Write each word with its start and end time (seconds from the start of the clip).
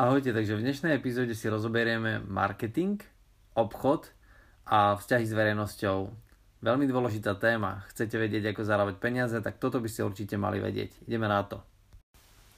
Ahojte, 0.00 0.32
takže 0.32 0.56
v 0.56 0.64
dnešnej 0.64 0.96
epizóde 0.96 1.36
si 1.36 1.44
rozoberieme 1.44 2.24
marketing, 2.24 3.04
obchod 3.52 4.08
a 4.64 4.96
vzťahy 4.96 5.28
s 5.28 5.36
verejnosťou. 5.36 6.08
Veľmi 6.64 6.88
dôležitá 6.88 7.36
téma. 7.36 7.84
Chcete 7.92 8.16
vedieť, 8.16 8.56
ako 8.56 8.64
zarábať 8.64 8.96
peniaze, 8.96 9.36
tak 9.44 9.60
toto 9.60 9.76
by 9.76 9.92
ste 9.92 10.08
určite 10.08 10.40
mali 10.40 10.56
vedieť. 10.56 11.04
Ideme 11.04 11.28
na 11.28 11.44
to. 11.44 11.60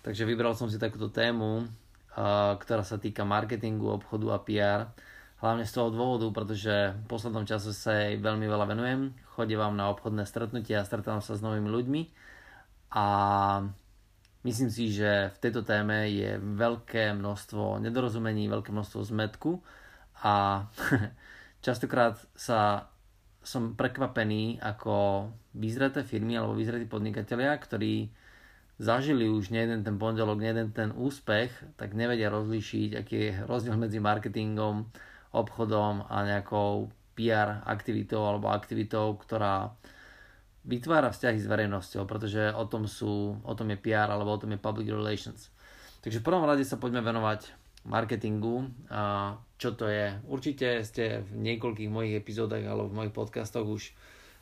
Takže 0.07 0.23
vybral 0.23 0.55
som 0.55 0.71
si 0.71 0.79
takúto 0.79 1.11
tému, 1.11 1.67
ktorá 2.63 2.87
sa 2.87 3.03
týka 3.03 3.27
marketingu, 3.27 3.91
obchodu 3.91 4.27
a 4.31 4.39
PR. 4.39 4.81
Hlavne 5.43 5.67
z 5.67 5.75
toho 5.75 5.91
dôvodu, 5.91 6.31
preže 6.31 6.95
v 6.95 7.07
poslednom 7.11 7.43
čase 7.43 7.75
sa 7.75 8.07
jej 8.07 8.23
veľmi 8.23 8.47
veľa 8.47 8.71
venujem. 8.71 9.19
Chodím 9.35 9.59
vám 9.59 9.75
na 9.75 9.91
obchodné 9.91 10.31
stretnutia 10.31 10.79
a 10.79 10.87
stretávam 10.87 11.19
sa 11.19 11.35
s 11.35 11.43
novými 11.43 11.67
ľuďmi. 11.67 12.03
A 12.95 13.05
Myslím 14.43 14.71
si, 14.75 14.91
že 14.91 15.31
v 15.35 15.39
tejto 15.39 15.63
téme 15.63 16.11
je 16.11 16.35
veľké 16.35 17.15
množstvo 17.15 17.79
nedorozumení, 17.79 18.51
veľké 18.51 18.75
množstvo 18.75 19.07
zmetku 19.15 19.63
a 20.27 20.67
častokrát 21.67 22.19
sa 22.35 22.91
som 23.43 23.75
prekvapený, 23.75 24.59
ako 24.63 25.27
vyzreté 25.55 26.03
firmy 26.03 26.39
alebo 26.39 26.59
vyzretí 26.59 26.87
podnikatelia, 26.87 27.55
ktorí 27.59 28.11
zažili 28.83 29.31
už 29.31 29.51
jeden 29.51 29.87
ten 29.87 29.95
pondelok, 29.99 30.43
jeden 30.43 30.75
ten 30.75 30.91
úspech, 30.91 31.51
tak 31.79 31.95
nevedia 31.95 32.31
rozlíšiť, 32.31 32.91
aký 32.99 33.15
je 33.15 33.31
rozdiel 33.47 33.79
medzi 33.79 34.03
marketingom, 34.03 34.91
obchodom 35.35 36.11
a 36.11 36.17
nejakou 36.27 36.91
PR 37.15 37.63
aktivitou 37.63 38.27
alebo 38.27 38.51
aktivitou, 38.51 39.15
ktorá 39.23 39.71
vytvára 40.63 41.11
vzťahy 41.11 41.39
s 41.43 41.51
verejnosťou, 41.51 42.07
pretože 42.07 42.55
o 42.55 42.65
tom, 42.71 42.87
sú, 42.87 43.35
o 43.43 43.53
tom 43.59 43.71
je 43.75 43.79
PR 43.79 44.07
alebo 44.11 44.35
o 44.35 44.41
tom 44.41 44.55
je 44.55 44.63
public 44.63 44.89
relations. 44.91 45.51
Takže 46.03 46.23
v 46.23 46.27
prvom 46.27 46.47
rade 46.47 46.63
sa 46.67 46.79
poďme 46.79 47.03
venovať 47.03 47.51
marketingu 47.87 48.71
a 48.91 49.35
čo 49.59 49.75
to 49.75 49.91
je. 49.91 50.15
Určite 50.27 50.83
ste 50.87 51.27
v 51.27 51.31
niekoľkých 51.51 51.91
mojich 51.91 52.15
epizódach 52.19 52.63
alebo 52.63 52.91
v 52.91 52.99
mojich 53.03 53.15
podcastoch 53.15 53.67
už 53.67 53.91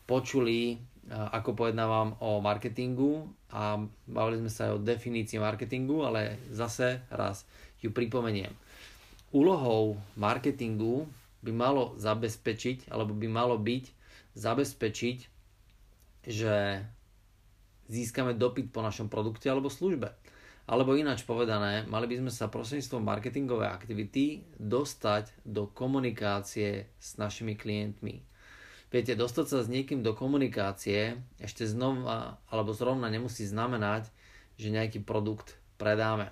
počuli, 0.05 0.81
ako 1.09 1.56
pojednávam 1.56 2.17
o 2.20 2.44
marketingu 2.44 3.28
a 3.53 3.81
bavili 4.05 4.44
sme 4.44 4.53
sa 4.53 4.69
aj 4.69 4.72
o 4.77 4.84
definícii 4.84 5.41
marketingu, 5.41 6.05
ale 6.05 6.37
zase 6.53 7.00
raz 7.09 7.48
ju 7.81 7.91
pripomeniem. 7.91 8.53
Úlohou 9.33 9.97
marketingu 10.19 11.09
by 11.41 11.53
malo 11.55 11.97
zabezpečiť, 11.97 12.92
alebo 12.92 13.16
by 13.16 13.28
malo 13.31 13.56
byť 13.56 13.84
zabezpečiť 14.37 15.39
že 16.31 16.86
získame 17.91 18.39
dopyt 18.39 18.70
po 18.70 18.81
našom 18.81 19.11
produkte 19.11 19.50
alebo 19.50 19.67
službe. 19.67 20.14
Alebo 20.70 20.95
ináč 20.95 21.27
povedané, 21.27 21.83
mali 21.91 22.06
by 22.06 22.22
sme 22.22 22.31
sa 22.31 22.47
prostredníctvom 22.47 23.03
marketingovej 23.03 23.75
aktivity 23.75 24.47
dostať 24.55 25.42
do 25.42 25.67
komunikácie 25.67 26.87
s 26.95 27.19
našimi 27.19 27.59
klientmi. 27.59 28.22
Viete, 28.91 29.19
dostať 29.19 29.47
sa 29.47 29.59
s 29.67 29.70
niekým 29.70 30.06
do 30.06 30.14
komunikácie 30.14 31.19
ešte 31.42 31.67
znova 31.67 32.39
alebo 32.50 32.70
zrovna 32.70 33.11
nemusí 33.11 33.47
znamenať, 33.47 34.11
že 34.59 34.75
nejaký 34.75 35.03
produkt 35.03 35.59
predáme. 35.75 36.31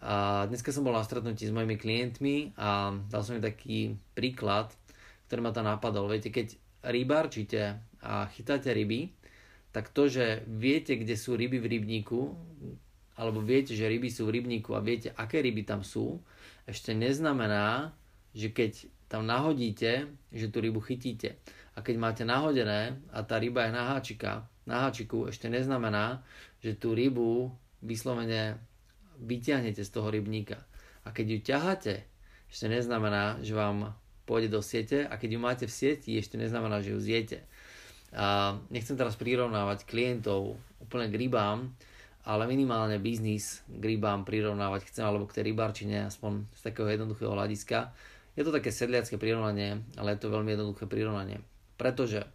A 0.00 0.44
dneska 0.48 0.72
som 0.76 0.84
bol 0.84 0.92
na 0.92 1.04
stretnutí 1.04 1.48
s 1.48 1.52
mojimi 1.56 1.80
klientmi 1.80 2.52
a 2.56 2.92
dal 3.08 3.20
som 3.24 3.36
im 3.36 3.44
taký 3.44 3.96
príklad, 4.12 4.72
ktorý 5.28 5.40
ma 5.40 5.52
tam 5.56 5.68
napadol. 5.68 6.12
Viete, 6.12 6.28
keď 6.28 6.56
rybárčite 6.84 7.80
a 8.04 8.28
chytáte 8.28 8.70
ryby, 8.70 9.16
tak 9.72 9.92
to, 9.92 10.08
že 10.08 10.44
viete, 10.48 10.96
kde 10.96 11.14
sú 11.18 11.36
ryby 11.36 11.60
v 11.60 11.78
rybníku, 11.78 12.20
alebo 13.16 13.40
viete, 13.40 13.72
že 13.72 13.88
ryby 13.88 14.12
sú 14.12 14.28
v 14.28 14.40
rybníku 14.40 14.76
a 14.76 14.84
viete, 14.84 15.12
aké 15.16 15.40
ryby 15.40 15.64
tam 15.64 15.80
sú, 15.80 16.20
ešte 16.68 16.92
neznamená, 16.92 17.96
že 18.36 18.52
keď 18.52 18.88
tam 19.08 19.24
nahodíte, 19.24 20.10
že 20.34 20.46
tú 20.50 20.58
rybu 20.60 20.82
chytíte. 20.82 21.38
A 21.76 21.84
keď 21.84 21.96
máte 21.96 22.22
nahodené 22.26 22.98
a 23.12 23.22
tá 23.22 23.38
ryba 23.38 23.68
je 23.68 23.72
na, 23.72 23.84
háčika, 23.94 24.48
na 24.66 24.88
háčiku, 24.88 25.30
ešte 25.30 25.46
neznamená, 25.46 26.24
že 26.60 26.74
tú 26.74 26.92
rybu 26.96 27.52
vyslovene 27.84 28.58
vyťahnete 29.22 29.80
z 29.80 29.90
toho 29.92 30.10
rybníka. 30.10 30.60
A 31.06 31.14
keď 31.14 31.26
ju 31.30 31.38
ťaháte, 31.40 31.94
ešte 32.50 32.66
neznamená, 32.66 33.38
že 33.40 33.54
vám 33.54 33.94
pôjde 34.26 34.50
do 34.50 34.60
siete 34.60 35.06
a 35.06 35.14
keď 35.16 35.38
ju 35.38 35.40
máte 35.40 35.64
v 35.70 35.72
sieti, 35.72 36.18
ešte 36.18 36.34
neznamená, 36.34 36.82
že 36.82 36.92
ju 36.92 36.98
zjete. 36.98 37.46
A 38.14 38.54
nechcem 38.70 38.94
teraz 38.94 39.18
prirovnávať 39.18 39.88
klientov 39.88 40.60
úplne 40.78 41.10
k 41.10 41.18
rybám, 41.26 41.74
ale 42.26 42.42
minimálne 42.50 42.98
biznis 42.98 43.62
k 43.70 43.82
rybám 43.82 44.26
prirovnávať 44.26 44.90
chcem, 44.90 45.06
alebo 45.06 45.30
k 45.30 45.38
tej 45.38 45.54
rybarčine, 45.54 46.10
aspoň 46.10 46.46
z 46.58 46.60
takého 46.66 46.90
jednoduchého 46.90 47.30
hľadiska. 47.30 47.94
Je 48.34 48.42
to 48.42 48.50
také 48.50 48.74
sedliacké 48.74 49.16
prirovnanie, 49.16 49.80
ale 49.96 50.14
je 50.14 50.20
to 50.26 50.34
veľmi 50.34 50.52
jednoduché 50.52 50.90
prirovnanie. 50.90 51.38
Pretože 51.78 52.26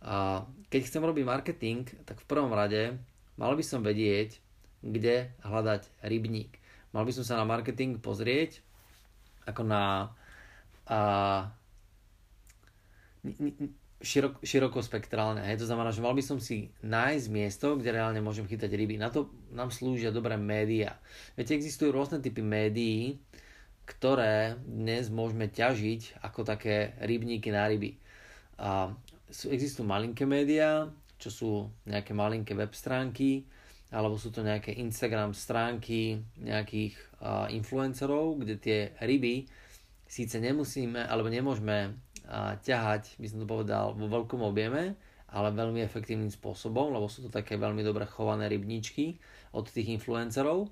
a, 0.00 0.44
keď 0.72 0.80
chcem 0.88 1.04
robiť 1.04 1.24
marketing, 1.24 1.84
tak 2.08 2.20
v 2.24 2.28
prvom 2.28 2.52
rade 2.52 2.96
mal 3.36 3.52
by 3.52 3.64
som 3.64 3.84
vedieť, 3.84 4.40
kde 4.80 5.32
hľadať 5.44 5.84
rybník. 6.00 6.56
Mal 6.96 7.04
by 7.04 7.12
som 7.12 7.24
sa 7.26 7.36
na 7.36 7.44
marketing 7.44 8.00
pozrieť 8.00 8.64
ako 9.44 9.62
na 9.68 10.10
a, 10.88 10.98
širok, 14.00 14.44
širokospektrálne. 14.44 15.44
Hej. 15.48 15.64
To 15.64 15.68
znamená, 15.72 15.92
že 15.92 16.04
mal 16.04 16.12
by 16.12 16.24
som 16.24 16.38
si 16.40 16.68
nájsť 16.84 17.26
miesto, 17.32 17.76
kde 17.76 17.96
reálne 17.96 18.20
môžem 18.20 18.44
chytať 18.44 18.68
ryby. 18.72 19.00
Na 19.00 19.08
to 19.08 19.32
nám 19.52 19.72
slúžia 19.72 20.12
dobré 20.12 20.36
médiá. 20.36 21.00
Viete, 21.38 21.56
existujú 21.56 21.92
rôzne 21.92 22.20
typy 22.20 22.44
médií, 22.44 23.16
ktoré 23.86 24.58
dnes 24.66 25.08
môžeme 25.08 25.46
ťažiť 25.46 26.20
ako 26.20 26.42
také 26.42 26.98
rybníky 27.00 27.48
na 27.54 27.70
ryby. 27.70 27.96
A 28.60 28.92
sú, 29.30 29.48
existujú 29.48 29.86
malinké 29.86 30.26
médiá, 30.26 30.90
čo 31.16 31.28
sú 31.32 31.50
nejaké 31.88 32.12
malinké 32.12 32.52
web 32.52 32.74
stránky, 32.76 33.46
alebo 33.94 34.18
sú 34.18 34.34
to 34.34 34.42
nejaké 34.42 34.74
Instagram 34.76 35.30
stránky 35.30 36.18
nejakých 36.42 36.98
uh, 37.22 37.46
influencerov, 37.48 38.42
kde 38.42 38.54
tie 38.58 38.78
ryby 38.98 39.46
síce 40.06 40.38
nemusíme, 40.42 41.06
alebo 41.06 41.30
nemôžeme 41.30 41.94
ťahať, 42.62 43.18
by 43.22 43.26
som 43.30 43.38
to 43.42 43.46
povedal, 43.46 43.94
vo 43.94 44.06
veľkom 44.10 44.42
objeme, 44.42 44.98
ale 45.30 45.54
veľmi 45.54 45.82
efektívnym 45.82 46.30
spôsobom, 46.30 46.94
lebo 46.94 47.10
sú 47.10 47.26
to 47.26 47.30
také 47.30 47.58
veľmi 47.58 47.82
dobre 47.82 48.06
chované 48.06 48.46
rybníčky 48.50 49.18
od 49.54 49.66
tých 49.66 49.94
influencerov, 49.98 50.70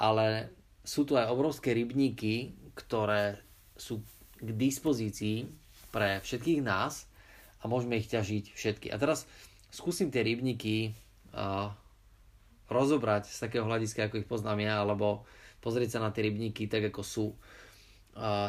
ale 0.00 0.52
sú 0.84 1.04
tu 1.04 1.16
aj 1.16 1.30
obrovské 1.30 1.72
rybníky, 1.76 2.56
ktoré 2.76 3.40
sú 3.76 4.00
k 4.40 4.48
dispozícii 4.52 5.48
pre 5.92 6.20
všetkých 6.24 6.60
nás 6.64 7.06
a 7.62 7.68
môžeme 7.68 8.00
ich 8.00 8.08
ťažiť 8.08 8.44
všetky. 8.56 8.86
A 8.92 8.96
teraz 8.96 9.28
skúsim 9.68 10.08
tie 10.08 10.24
rybníky 10.24 10.96
rozobrať 12.68 13.28
z 13.28 13.38
takého 13.40 13.68
hľadiska, 13.68 14.08
ako 14.08 14.20
ich 14.20 14.28
poznám 14.28 14.64
ja, 14.64 14.74
alebo 14.80 15.28
pozrieť 15.60 15.96
sa 15.96 16.04
na 16.04 16.10
tie 16.12 16.28
rybníky 16.28 16.68
tak, 16.68 16.88
ako 16.88 17.02
sú. 17.04 17.26
Uh, 17.32 17.61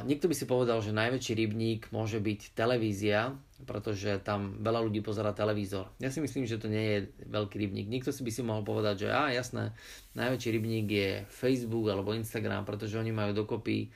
niekto 0.03 0.27
by 0.27 0.35
si 0.35 0.45
povedal, 0.45 0.83
že 0.83 0.91
najväčší 0.91 1.33
rybník 1.39 1.81
môže 1.95 2.19
byť 2.19 2.51
televízia, 2.51 3.31
pretože 3.63 4.19
tam 4.19 4.59
veľa 4.59 4.83
ľudí 4.83 4.99
pozera 4.99 5.31
televízor. 5.31 5.87
Ja 6.03 6.11
si 6.11 6.19
myslím, 6.19 6.43
že 6.43 6.59
to 6.59 6.67
nie 6.67 6.83
je 6.83 6.99
veľký 7.31 7.55
rybník. 7.55 7.87
Niekto 7.87 8.11
si 8.11 8.27
by 8.27 8.31
si 8.31 8.43
mohol 8.43 8.67
povedať, 8.67 9.07
že 9.07 9.09
á, 9.09 9.31
jasné, 9.31 9.71
najväčší 10.19 10.49
rybník 10.59 10.87
je 10.91 11.09
Facebook 11.31 11.87
alebo 11.87 12.11
Instagram, 12.11 12.67
pretože 12.67 12.99
oni 12.99 13.15
majú 13.15 13.31
dokopy 13.31 13.87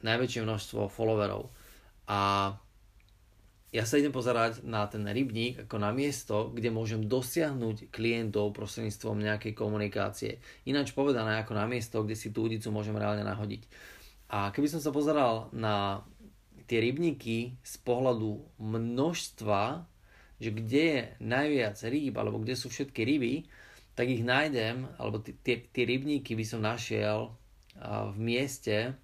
najväčšie 0.00 0.48
množstvo 0.48 0.88
followerov. 0.88 1.52
A 2.08 2.52
ja 3.72 3.88
sa 3.88 3.96
idem 3.96 4.12
pozerať 4.12 4.64
na 4.68 4.84
ten 4.84 5.00
rybník 5.00 5.64
ako 5.64 5.76
na 5.80 5.96
miesto, 5.96 6.52
kde 6.52 6.68
môžem 6.68 7.08
dosiahnuť 7.08 7.88
klientov 7.88 8.52
prostredníctvom 8.52 9.16
nejakej 9.16 9.52
komunikácie. 9.56 10.44
Ináč 10.68 10.92
povedané 10.92 11.40
ako 11.40 11.56
na 11.56 11.64
miesto, 11.64 12.04
kde 12.04 12.12
si 12.12 12.32
tú 12.36 12.44
udicu 12.44 12.68
môžem 12.68 12.92
reálne 12.92 13.24
nahodiť. 13.24 13.64
A 14.32 14.48
keby 14.48 14.64
som 14.64 14.80
sa 14.80 14.88
pozeral 14.88 15.52
na 15.52 16.08
tie 16.64 16.80
rybníky 16.80 17.60
z 17.60 17.74
pohľadu 17.84 18.40
množstva, 18.56 19.84
že 20.40 20.50
kde 20.56 20.82
je 20.88 21.00
najviac 21.20 21.76
rýb, 21.84 22.16
alebo 22.16 22.40
kde 22.40 22.56
sú 22.56 22.72
všetky 22.72 23.04
ryby, 23.04 23.44
tak 23.92 24.08
ich 24.08 24.24
nájdem, 24.24 24.88
alebo 24.96 25.20
tie, 25.20 25.68
rybníky 25.68 26.32
by 26.32 26.44
som 26.48 26.64
našiel 26.64 27.36
v 27.76 28.16
mieste, 28.16 28.96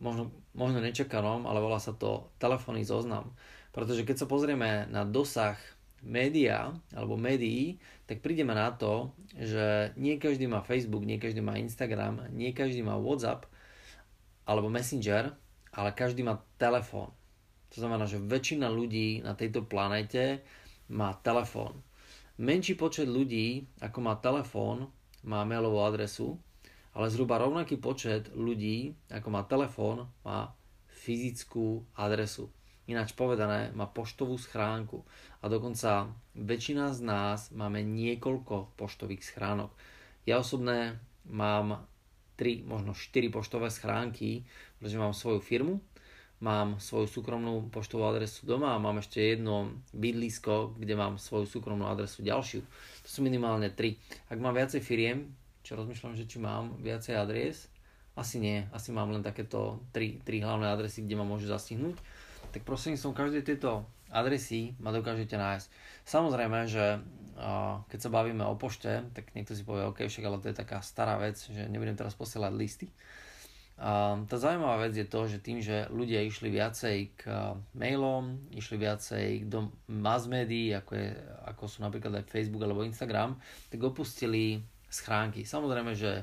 možno, 0.00 0.32
možno 0.56 0.80
nečakanom, 0.80 1.44
ale 1.44 1.60
volá 1.60 1.76
sa 1.76 1.92
to 1.92 2.32
telefónny 2.40 2.88
zoznam. 2.88 3.36
Pretože 3.76 4.08
keď 4.08 4.24
sa 4.24 4.26
pozrieme 4.32 4.88
na 4.88 5.04
dosah 5.04 5.60
média 6.00 6.72
alebo 6.96 7.20
médií, 7.20 7.76
tak 8.08 8.24
prídeme 8.24 8.56
na 8.56 8.72
to, 8.72 9.12
že 9.36 9.92
nie 10.00 10.16
každý 10.16 10.48
má 10.48 10.64
Facebook, 10.64 11.04
nie 11.04 11.20
každý 11.20 11.44
má 11.44 11.60
Instagram, 11.60 12.32
nie 12.32 12.56
každý 12.56 12.80
má 12.80 12.96
WhatsApp 12.96 13.44
alebo 14.46 14.72
Messenger, 14.72 15.32
ale 15.72 15.90
každý 15.96 16.26
má 16.26 16.40
telefón. 16.58 17.10
To 17.72 17.76
znamená, 17.80 18.04
že 18.04 18.20
väčšina 18.20 18.68
ľudí 18.68 19.24
na 19.24 19.32
tejto 19.32 19.64
planete 19.64 20.44
má 20.92 21.16
telefón. 21.24 21.80
Menší 22.36 22.76
počet 22.76 23.08
ľudí, 23.08 23.64
ako 23.80 23.98
má 24.04 24.14
telefón, 24.20 24.92
má 25.24 25.46
mailovú 25.46 25.80
adresu 25.80 26.36
ale 26.92 27.08
zhruba 27.08 27.40
rovnaký 27.40 27.80
počet 27.80 28.28
ľudí, 28.36 28.92
ako 29.08 29.28
má 29.32 29.42
telefón, 29.48 30.12
má 30.24 30.52
fyzickú 30.92 31.88
adresu. 31.96 32.52
Ináč 32.84 33.16
povedané, 33.16 33.72
má 33.72 33.88
poštovú 33.88 34.36
schránku. 34.36 35.00
A 35.40 35.48
dokonca 35.48 36.12
väčšina 36.36 36.92
z 36.92 37.00
nás 37.00 37.48
máme 37.54 37.80
niekoľko 37.80 38.76
poštových 38.76 39.24
schránok. 39.24 39.72
Ja 40.28 40.44
osobné 40.44 41.00
mám 41.24 41.88
3, 42.36 42.64
možno 42.64 42.96
4 42.96 43.28
poštové 43.28 43.68
schránky, 43.68 44.46
pretože 44.78 44.98
mám 45.00 45.14
svoju 45.14 45.40
firmu, 45.40 45.80
mám 46.42 46.82
svoju 46.82 47.06
súkromnú 47.06 47.70
poštovú 47.70 48.02
adresu 48.08 48.44
doma 48.44 48.74
a 48.74 48.82
mám 48.82 48.98
ešte 48.98 49.22
jedno 49.22 49.78
bydlisko, 49.94 50.74
kde 50.74 50.94
mám 50.98 51.20
svoju 51.20 51.46
súkromnú 51.46 51.86
adresu 51.86 52.26
ďalšiu. 52.26 52.60
To 53.06 53.08
sú 53.08 53.22
minimálne 53.22 53.70
3. 53.70 54.32
Ak 54.32 54.38
mám 54.42 54.58
viacej 54.58 54.82
firiem, 54.82 55.30
čo 55.62 55.78
rozmýšľam, 55.78 56.18
že 56.18 56.26
či 56.26 56.42
mám 56.42 56.74
viacej 56.82 57.14
adries, 57.14 57.70
asi 58.12 58.42
nie, 58.42 58.68
asi 58.74 58.92
mám 58.92 59.08
len 59.08 59.24
takéto 59.24 59.80
3, 59.94 60.26
3 60.26 60.44
hlavné 60.44 60.68
adresy, 60.68 61.06
kde 61.06 61.16
ma 61.16 61.24
môžu 61.24 61.48
zastihnúť 61.48 61.96
tak 62.52 62.68
prosím 62.68 63.00
som 63.00 63.16
každej 63.16 63.48
tejto 63.48 63.88
adresy 64.12 64.76
ma 64.76 64.92
dokážete 64.92 65.40
nájsť. 65.40 65.66
Samozrejme, 66.04 66.68
že 66.68 67.00
keď 67.88 67.98
sa 67.98 68.10
bavíme 68.12 68.44
o 68.44 68.54
pošte, 68.60 69.02
tak 69.16 69.32
niekto 69.32 69.56
si 69.56 69.64
povie, 69.64 69.88
OK, 69.88 70.04
však 70.04 70.24
ale 70.24 70.40
to 70.40 70.52
je 70.52 70.56
taká 70.56 70.84
stará 70.84 71.16
vec, 71.16 71.40
že 71.40 71.68
nebudem 71.68 71.96
teraz 71.96 72.12
posielať 72.12 72.52
listy. 72.52 72.88
Tá 73.82 74.36
zaujímavá 74.38 74.86
vec 74.86 74.94
je 74.94 75.08
to, 75.08 75.26
že 75.26 75.42
tým, 75.42 75.58
že 75.58 75.90
ľudia 75.90 76.22
išli 76.22 76.54
viacej 76.54 76.96
k 77.18 77.22
mailom, 77.74 78.38
išli 78.54 78.78
viacej 78.78 79.48
do 79.50 79.74
mass 79.90 80.30
médií, 80.30 80.70
ako, 80.76 80.92
je, 80.94 81.08
ako 81.50 81.62
sú 81.66 81.78
napríklad 81.82 82.22
aj 82.22 82.30
Facebook 82.30 82.62
alebo 82.62 82.86
Instagram, 82.86 83.34
tak 83.72 83.80
opustili 83.82 84.62
schránky. 84.86 85.42
Samozrejme, 85.42 85.98
že 85.98 86.22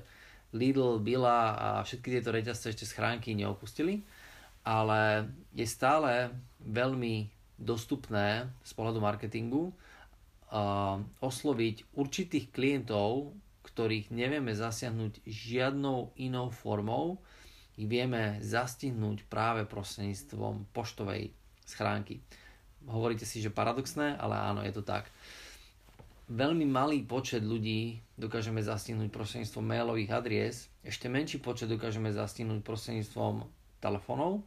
Lidl, 0.56 1.04
Billa 1.04 1.58
a 1.58 1.68
všetky 1.84 2.16
tieto 2.16 2.32
reťazce 2.32 2.72
ešte 2.72 2.88
schránky 2.88 3.36
neopustili, 3.36 4.06
ale 4.64 5.28
je 5.52 5.66
stále 5.66 6.32
veľmi 6.64 7.28
dostupné 7.60 8.48
z 8.64 8.72
pohľadu 8.72 9.04
marketingu 9.04 9.76
osloviť 11.22 11.94
určitých 11.94 12.50
klientov, 12.50 13.34
ktorých 13.62 14.10
nevieme 14.10 14.52
zasiahnuť 14.54 15.22
žiadnou 15.24 16.18
inou 16.18 16.50
formou, 16.50 17.22
ich 17.80 17.88
vieme 17.88 18.42
zastihnúť 18.44 19.24
práve 19.32 19.64
prostredníctvom 19.64 20.68
poštovej 20.76 21.32
schránky. 21.64 22.20
Hovoríte 22.90 23.24
si, 23.24 23.40
že 23.40 23.54
paradoxné, 23.54 24.20
ale 24.20 24.36
áno, 24.36 24.66
je 24.66 24.74
to 24.74 24.84
tak. 24.84 25.08
Veľmi 26.28 26.68
malý 26.68 27.06
počet 27.06 27.42
ľudí 27.42 28.04
dokážeme 28.20 28.60
zastihnúť 28.60 29.10
prostredníctvom 29.10 29.64
mailových 29.64 30.12
adries, 30.12 30.68
ešte 30.84 31.08
menší 31.08 31.40
počet 31.40 31.72
dokážeme 31.72 32.12
zastihnúť 32.12 32.62
prostredníctvom 32.66 33.48
telefónov 33.80 34.44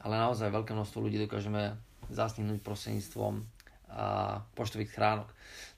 ale 0.00 0.14
naozaj 0.16 0.48
veľké 0.48 0.72
množstvo 0.72 0.98
ľudí 1.04 1.20
dokážeme 1.20 1.76
zasnihnúť 2.08 2.64
prostredníctvom 2.64 3.44
poštových 4.54 4.92
chránok. 4.94 5.28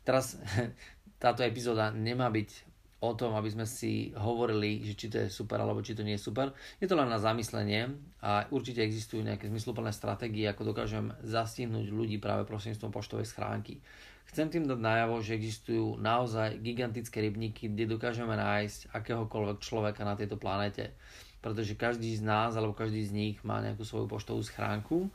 Teraz 0.04 0.36
táto 1.22 1.42
epizóda 1.46 1.90
nemá 1.94 2.28
byť 2.28 2.72
o 3.02 3.18
tom, 3.18 3.34
aby 3.34 3.50
sme 3.50 3.66
si 3.66 4.14
hovorili, 4.14 4.78
že 4.86 4.94
či 4.94 5.06
to 5.10 5.16
je 5.26 5.28
super 5.28 5.58
alebo 5.58 5.82
či 5.82 5.98
to 5.98 6.06
nie 6.06 6.14
je 6.14 6.22
super. 6.22 6.54
Je 6.78 6.86
to 6.86 6.94
len 6.94 7.10
na 7.10 7.18
zamyslenie 7.18 7.90
a 8.22 8.46
určite 8.54 8.78
existujú 8.78 9.26
nejaké 9.26 9.50
zmysluplné 9.50 9.90
stratégie, 9.90 10.46
ako 10.46 10.70
dokážem 10.70 11.10
zastihnúť 11.26 11.90
ľudí 11.90 12.22
práve 12.22 12.46
prostredníctvom 12.46 12.94
poštovej 12.94 13.26
schránky. 13.26 13.82
Chcem 14.30 14.54
tým 14.54 14.70
dať 14.70 14.78
najavo, 14.78 15.18
že 15.18 15.34
existujú 15.34 15.98
naozaj 15.98 16.62
gigantické 16.62 17.26
rybníky, 17.26 17.74
kde 17.74 17.90
dokážeme 17.90 18.38
nájsť 18.38 18.94
akéhokoľvek 18.94 19.58
človeka 19.58 20.06
na 20.06 20.14
tejto 20.14 20.38
planete 20.38 20.94
pretože 21.42 21.74
každý 21.74 22.14
z 22.14 22.22
nás 22.22 22.54
alebo 22.54 22.72
každý 22.72 23.02
z 23.02 23.12
nich 23.12 23.36
má 23.42 23.58
nejakú 23.58 23.82
svoju 23.82 24.06
poštovú 24.06 24.40
schránku, 24.46 25.10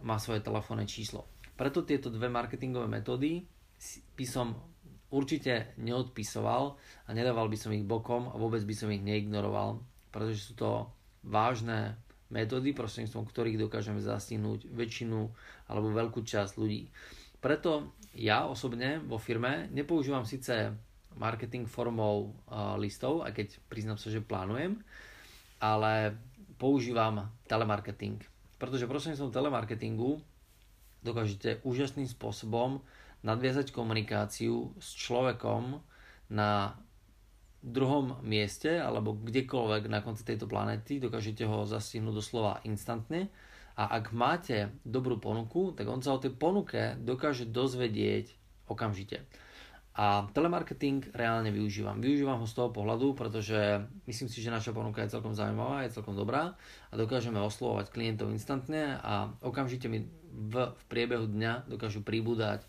má 0.00 0.16
svoje 0.16 0.40
telefónne 0.40 0.88
číslo. 0.88 1.28
Preto 1.56 1.88
tieto 1.88 2.12
dve 2.12 2.28
marketingové 2.28 2.84
metódy 2.84 3.40
by 4.16 4.26
som 4.28 4.52
určite 5.08 5.72
neodpisoval 5.80 6.76
a 7.08 7.10
nedával 7.16 7.48
by 7.48 7.56
som 7.56 7.72
ich 7.72 7.86
bokom 7.86 8.28
a 8.28 8.36
vôbec 8.36 8.60
by 8.60 8.74
som 8.76 8.92
ich 8.92 9.00
neignoroval, 9.00 9.80
pretože 10.12 10.52
sú 10.52 10.52
to 10.58 10.92
vážne 11.24 11.96
metódy, 12.28 12.74
prostredníctvom 12.74 13.24
ktorých 13.24 13.60
dokážeme 13.66 14.02
zastihnúť 14.02 14.68
väčšinu 14.68 15.30
alebo 15.70 15.94
veľkú 15.94 16.20
časť 16.26 16.58
ľudí. 16.58 16.90
Preto 17.38 17.94
ja 18.18 18.44
osobne 18.50 18.98
vo 19.00 19.16
firme 19.16 19.70
nepoužívam 19.70 20.26
síce 20.26 20.74
marketing 21.16 21.70
formou 21.70 22.34
listov, 22.76 23.24
aj 23.24 23.32
keď 23.32 23.46
priznám 23.70 23.96
sa, 23.96 24.10
že 24.10 24.20
plánujem, 24.20 24.82
ale 25.62 26.18
používam 26.58 27.30
telemarketing. 27.46 28.20
Pretože 28.58 28.90
prostredníctvom 28.90 29.32
telemarketingu 29.32 30.18
dokážete 31.06 31.62
úžasným 31.62 32.10
spôsobom 32.10 32.82
nadviazať 33.22 33.70
komunikáciu 33.70 34.74
s 34.82 34.92
človekom 34.98 35.78
na 36.26 36.74
druhom 37.62 38.18
mieste 38.22 38.78
alebo 38.78 39.14
kdekoľvek 39.14 39.90
na 39.90 40.02
konci 40.02 40.22
tejto 40.22 40.50
planéty, 40.50 40.98
dokážete 40.98 41.46
ho 41.46 41.66
zastihnúť 41.66 42.14
doslova 42.14 42.62
instantne 42.66 43.30
a 43.76 43.90
ak 43.98 44.14
máte 44.14 44.70
dobrú 44.86 45.18
ponuku, 45.18 45.74
tak 45.74 45.90
on 45.90 46.00
sa 46.00 46.14
o 46.14 46.22
tej 46.22 46.32
ponuke 46.32 46.96
dokáže 47.02 47.44
dozvedieť 47.50 48.32
okamžite. 48.70 49.22
A 49.96 50.28
telemarketing 50.36 51.08
reálne 51.16 51.48
využívam. 51.48 51.96
Využívam 52.04 52.36
ho 52.36 52.44
z 52.44 52.52
toho 52.52 52.68
pohľadu, 52.68 53.16
pretože 53.16 53.80
myslím 54.04 54.28
si, 54.28 54.44
že 54.44 54.52
naša 54.52 54.76
ponuka 54.76 55.00
je 55.00 55.16
celkom 55.16 55.32
zaujímavá, 55.32 55.88
je 55.88 55.96
celkom 55.96 56.12
dobrá 56.12 56.52
a 56.92 56.94
dokážeme 57.00 57.40
oslovovať 57.40 57.96
klientov 57.96 58.28
instantne 58.28 59.00
a 59.00 59.32
okamžite 59.40 59.88
mi 59.88 60.04
v, 60.36 60.54
v 60.68 60.82
priebehu 60.92 61.24
dňa 61.24 61.64
dokážu 61.72 62.04
pribúdať 62.04 62.68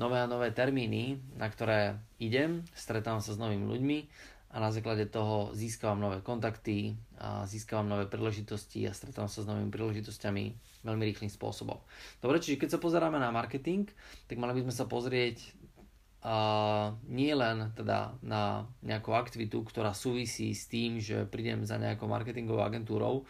nové 0.00 0.16
a 0.16 0.24
nové 0.24 0.56
termíny, 0.56 1.20
na 1.36 1.52
ktoré 1.52 2.00
idem, 2.16 2.64
stretávam 2.72 3.20
sa 3.20 3.36
s 3.36 3.40
novými 3.44 3.68
ľuďmi 3.68 3.98
a 4.54 4.62
na 4.62 4.72
základe 4.72 5.10
toho 5.10 5.50
získavam 5.52 5.98
nové 6.00 6.22
kontakty, 6.22 6.94
a 7.18 7.44
získavam 7.44 7.90
nové 7.90 8.06
príležitosti 8.06 8.86
a 8.88 8.94
stretávam 8.96 9.28
sa 9.28 9.42
s 9.42 9.50
novými 9.50 9.68
príležitosťami 9.68 10.44
veľmi 10.86 11.04
rýchlým 11.10 11.28
spôsobom. 11.28 11.76
Dobre, 12.22 12.38
čiže 12.38 12.56
keď 12.56 12.68
sa 12.72 12.80
pozeráme 12.80 13.18
na 13.18 13.34
marketing, 13.34 13.90
tak 14.30 14.38
mali 14.38 14.56
by 14.56 14.70
sme 14.70 14.74
sa 14.74 14.86
pozrieť 14.86 15.42
nie 17.04 17.32
len 17.36 17.68
teda 17.76 18.16
na 18.24 18.64
nejakú 18.80 19.12
aktivitu, 19.12 19.60
ktorá 19.60 19.92
súvisí 19.92 20.56
s 20.56 20.64
tým, 20.72 20.96
že 20.96 21.28
prídem 21.28 21.68
za 21.68 21.76
nejakou 21.76 22.08
marketingovou 22.08 22.64
agentúrou, 22.64 23.28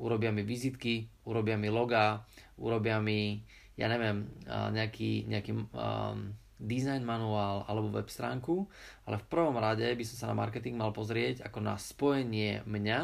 urobia 0.00 0.32
mi 0.32 0.40
vizitky, 0.40 1.12
urobia 1.28 1.60
mi 1.60 1.68
loga, 1.68 2.24
urobia 2.56 2.96
mi, 2.96 3.44
ja 3.76 3.92
neviem, 3.92 4.24
nejaký, 4.48 5.28
nejaký 5.28 5.52
um, 5.52 6.32
design 6.56 7.04
manuál 7.04 7.68
alebo 7.68 7.92
web 7.92 8.08
stránku, 8.08 8.64
ale 9.04 9.20
v 9.20 9.28
prvom 9.28 9.56
rade 9.60 9.84
by 9.84 10.04
som 10.08 10.16
sa 10.16 10.26
na 10.32 10.36
marketing 10.36 10.80
mal 10.80 10.96
pozrieť 10.96 11.44
ako 11.44 11.60
na 11.60 11.76
spojenie 11.76 12.64
mňa 12.64 13.00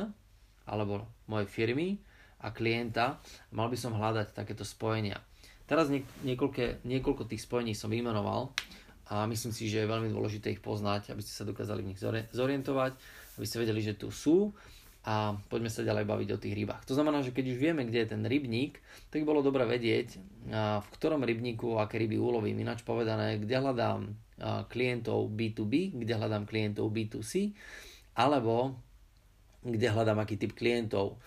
alebo 0.64 1.04
mojej 1.28 1.48
firmy 1.48 2.00
a 2.40 2.52
klienta. 2.52 3.20
Mal 3.52 3.68
by 3.68 3.76
som 3.76 3.96
hľadať 3.96 4.32
takéto 4.32 4.64
spojenia. 4.64 5.20
Teraz 5.68 5.92
niekoľko, 6.24 6.86
niekoľko 6.88 7.28
tých 7.28 7.44
spojení 7.44 7.76
som 7.76 7.90
vymenoval 7.90 8.56
a 9.06 9.26
myslím 9.30 9.54
si, 9.54 9.70
že 9.70 9.82
je 9.82 9.92
veľmi 9.92 10.10
dôležité 10.10 10.50
ich 10.50 10.62
poznať, 10.62 11.14
aby 11.14 11.22
ste 11.22 11.30
sa 11.30 11.46
dokázali 11.46 11.82
v 11.82 11.88
nich 11.94 12.00
zorientovať, 12.34 12.92
aby 13.38 13.46
ste 13.46 13.62
vedeli, 13.62 13.78
že 13.78 13.94
tu 13.94 14.10
sú 14.10 14.50
a 15.06 15.38
poďme 15.46 15.70
sa 15.70 15.86
ďalej 15.86 16.02
baviť 16.02 16.28
o 16.34 16.42
tých 16.42 16.58
rybách. 16.58 16.82
To 16.90 16.98
znamená, 16.98 17.22
že 17.22 17.30
keď 17.30 17.54
už 17.54 17.62
vieme, 17.62 17.86
kde 17.86 18.02
je 18.02 18.10
ten 18.10 18.26
rybník, 18.26 18.82
tak 19.14 19.22
bolo 19.22 19.38
dobre 19.46 19.62
vedieť, 19.62 20.18
v 20.82 20.88
ktorom 20.98 21.22
rybníku 21.22 21.78
aké 21.78 22.02
ryby 22.02 22.18
ulovím. 22.18 22.58
Ináč 22.66 22.82
povedané, 22.82 23.38
kde 23.38 23.54
hľadám 23.54 24.10
klientov 24.66 25.30
B2B, 25.30 25.94
kde 25.94 26.12
hľadám 26.18 26.42
klientov 26.50 26.90
B2C, 26.90 27.54
alebo 28.18 28.74
kde 29.62 29.86
hľadám 29.86 30.18
aký 30.26 30.34
typ 30.34 30.58
klientov. 30.58 31.22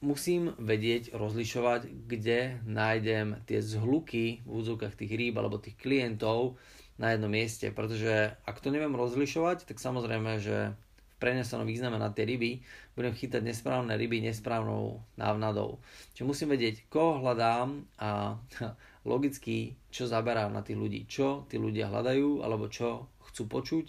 Musím 0.00 0.54
vedieť, 0.56 1.12
rozlišovať, 1.12 2.06
kde 2.06 2.62
nájdem 2.64 3.42
tie 3.44 3.58
zhluky 3.58 4.40
v 4.46 4.50
úzovkách 4.54 4.94
tých 4.96 5.12
rýb 5.12 5.34
alebo 5.36 5.58
tých 5.58 5.76
klientov, 5.76 6.56
na 7.00 7.16
jednom 7.16 7.32
mieste, 7.32 7.72
pretože 7.72 8.36
ak 8.44 8.60
to 8.60 8.68
neviem 8.68 8.92
rozlišovať, 8.92 9.64
tak 9.64 9.80
samozrejme, 9.80 10.36
že 10.36 10.76
v 10.76 11.14
prenesenom 11.16 11.64
význame 11.64 11.96
na 11.96 12.12
tie 12.12 12.28
ryby 12.28 12.60
budem 12.92 13.16
chytať 13.16 13.40
nesprávne 13.40 13.96
ryby 13.96 14.20
nesprávnou 14.20 15.00
návnadou. 15.16 15.80
Čiže 16.12 16.28
musím 16.28 16.52
vedieť, 16.52 16.84
koho 16.92 17.24
hľadám 17.24 17.88
a 17.96 18.36
logicky, 19.10 19.80
čo 19.88 20.04
zaberám 20.04 20.52
na 20.52 20.60
tých 20.60 20.76
ľudí, 20.76 21.08
čo 21.08 21.48
tí 21.48 21.56
ľudia 21.56 21.88
hľadajú, 21.88 22.44
alebo 22.44 22.68
čo 22.68 23.08
chcú 23.32 23.48
počuť, 23.48 23.86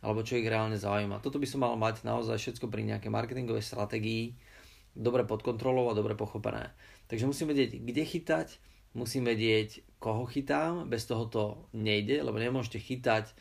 alebo 0.00 0.24
čo 0.24 0.40
ich 0.40 0.48
reálne 0.48 0.80
zaujíma. 0.80 1.20
Toto 1.20 1.36
by 1.36 1.44
som 1.44 1.60
mal 1.60 1.76
mať 1.76 2.08
naozaj 2.08 2.40
všetko 2.40 2.72
pri 2.72 2.88
nejakej 2.88 3.12
marketingovej 3.12 3.64
stratégii 3.68 4.32
dobre 4.96 5.28
pod 5.28 5.44
kontrolou 5.44 5.92
a 5.92 5.98
dobre 5.98 6.16
pochopené. 6.16 6.72
Takže 7.12 7.28
musím 7.28 7.52
vedieť, 7.52 7.84
kde 7.84 8.02
chytať, 8.02 8.48
musím 8.96 9.28
vedieť, 9.28 9.84
koho 9.98 10.28
chytám, 10.28 10.88
bez 10.88 11.08
toho 11.08 11.26
to 11.26 11.42
nejde, 11.72 12.20
lebo 12.22 12.36
nemôžete 12.36 12.78
chytať 12.78 13.32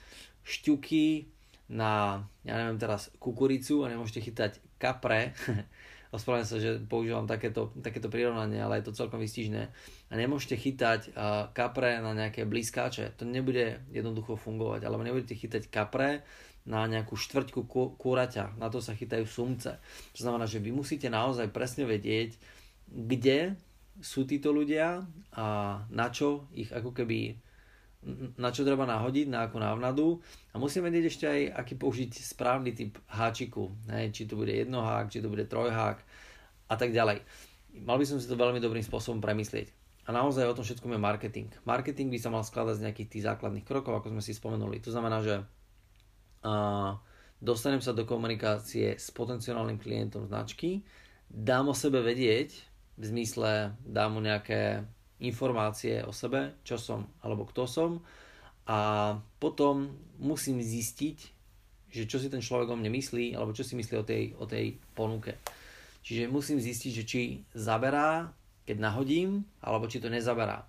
šťuky 0.45 1.27
na, 1.69 2.21
ja 2.45 2.53
neviem 2.61 2.77
teraz, 2.77 3.09
kukuricu 3.17 3.81
a 3.81 3.91
nemôžete 3.91 4.21
chytať 4.21 4.51
kapre, 4.77 5.33
ospravedlňujem 6.15 6.51
sa, 6.51 6.63
že 6.63 6.71
používam 6.85 7.25
takéto, 7.25 7.73
takéto 7.81 8.07
prirovnanie, 8.07 8.61
ale 8.61 8.79
je 8.79 8.87
to 8.87 8.97
celkom 8.97 9.19
vystižné, 9.19 9.73
a 10.09 10.13
nemôžete 10.13 10.55
chytať 10.55 11.01
uh, 11.11 11.49
kapre 11.51 11.99
na 11.99 12.13
nejaké 12.13 12.45
blízkáče, 12.45 13.17
to 13.17 13.25
nebude 13.25 13.81
jednoducho 13.89 14.37
fungovať, 14.37 14.85
alebo 14.85 15.03
nebudete 15.03 15.35
chytať 15.35 15.67
kapre 15.67 16.23
na 16.65 16.85
nejakú 16.89 17.13
štvrťku 17.13 17.69
kúraťa, 17.97 18.57
na 18.57 18.73
to 18.73 18.81
sa 18.81 18.97
chytajú 18.97 19.25
sumce. 19.29 19.77
To 20.17 20.19
znamená, 20.21 20.49
že 20.49 20.57
vy 20.57 20.73
musíte 20.73 21.09
naozaj 21.13 21.53
presne 21.53 21.85
vedieť, 21.85 22.37
kde 22.89 23.53
sú 24.01 24.27
títo 24.27 24.51
ľudia 24.51 25.03
a 25.35 25.45
na 25.87 26.07
čo 26.11 26.51
ich 26.51 26.71
ako 26.71 26.91
keby 26.91 27.39
na 28.37 28.53
čo 28.53 28.61
treba 28.61 28.85
nahodiť, 28.85 29.25
na 29.33 29.49
akú 29.49 29.57
návnadu 29.57 30.21
a 30.53 30.61
musím 30.61 30.85
vedieť 30.85 31.05
ešte 31.09 31.25
aj, 31.25 31.41
aký 31.57 31.73
použiť 31.73 32.11
správny 32.13 32.77
typ 32.77 33.01
háčiku, 33.09 33.73
hej, 33.89 34.13
či 34.13 34.29
to 34.29 34.37
bude 34.37 34.53
jednohák, 34.53 35.09
či 35.09 35.25
to 35.25 35.27
bude 35.31 35.49
trojhák 35.49 35.97
a 36.69 36.75
tak 36.77 36.93
ďalej. 36.93 37.25
Mal 37.81 37.97
by 37.97 38.05
som 38.05 38.21
si 38.21 38.29
to 38.29 38.37
veľmi 38.37 38.61
dobrým 38.61 38.85
spôsobom 38.85 39.19
premyslieť. 39.19 39.73
A 40.05 40.13
naozaj 40.13 40.45
o 40.45 40.53
tom 40.53 40.61
všetkom 40.61 40.93
je 40.93 41.01
marketing. 41.01 41.49
Marketing 41.65 42.13
by 42.13 42.19
sa 42.21 42.29
mal 42.29 42.45
skladať 42.45 42.77
z 42.77 42.83
nejakých 42.85 43.09
tých 43.09 43.25
základných 43.25 43.65
krokov, 43.65 43.97
ako 43.97 44.13
sme 44.13 44.21
si 44.21 44.37
spomenuli. 44.37 44.77
To 44.85 44.93
znamená, 44.93 45.25
že 45.25 45.41
uh, 46.45 46.93
dostanem 47.41 47.81
sa 47.81 47.89
do 47.97 48.05
komunikácie 48.05 49.01
s 49.01 49.09
potenciálnym 49.09 49.81
klientom 49.81 50.29
značky, 50.29 50.85
dám 51.25 51.73
o 51.73 51.75
sebe 51.75 52.05
vedieť, 52.05 52.53
v 52.95 53.03
zmysle 53.03 53.75
dám 53.83 54.15
mu 54.15 54.19
nejaké 54.23 54.83
informácie 55.19 56.03
o 56.03 56.11
sebe, 56.11 56.59
čo 56.67 56.75
som 56.75 57.07
alebo 57.23 57.47
kto 57.47 57.63
som 57.67 57.91
a 58.65 59.13
potom 59.37 59.93
musím 60.17 60.59
zistiť, 60.59 61.17
že 61.93 62.03
čo 62.09 62.17
si 62.17 62.27
ten 62.27 62.41
človek 62.41 62.73
o 62.73 62.75
mne 62.75 62.91
myslí 62.91 63.37
alebo 63.37 63.53
čo 63.53 63.63
si 63.63 63.77
myslí 63.77 63.95
o 64.01 64.05
tej, 64.05 64.23
o 64.41 64.45
tej 64.49 64.75
ponuke. 64.97 65.37
Čiže 66.05 66.29
musím 66.29 66.61
zistiť, 66.61 66.91
že 66.91 67.03
či 67.07 67.21
zaberá, 67.53 68.29
keď 68.65 68.77
nahodím, 68.77 69.41
alebo 69.61 69.89
či 69.89 69.97
to 69.97 70.09
nezaberá. 70.09 70.65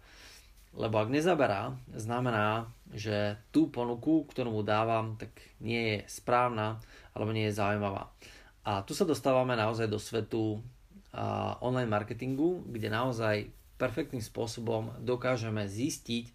Lebo 0.77 1.01
ak 1.01 1.09
nezaberá, 1.09 1.73
znamená, 1.97 2.69
že 2.93 3.41
tú 3.49 3.73
ponuku, 3.73 4.29
ktorú 4.29 4.61
mu 4.61 4.63
dávam, 4.65 5.17
tak 5.17 5.33
nie 5.61 5.97
je 5.97 5.99
správna 6.09 6.81
alebo 7.17 7.33
nie 7.33 7.49
je 7.49 7.57
zaujímavá. 7.57 8.13
A 8.61 8.85
tu 8.85 8.93
sa 8.93 9.09
dostávame 9.09 9.57
naozaj 9.57 9.89
do 9.89 9.97
svetu 9.97 10.61
online 11.65 11.89
marketingu, 11.89 12.65
kde 12.69 12.93
naozaj 12.93 13.49
perfektným 13.81 14.21
spôsobom 14.21 15.01
dokážeme 15.01 15.65
zistiť 15.65 16.27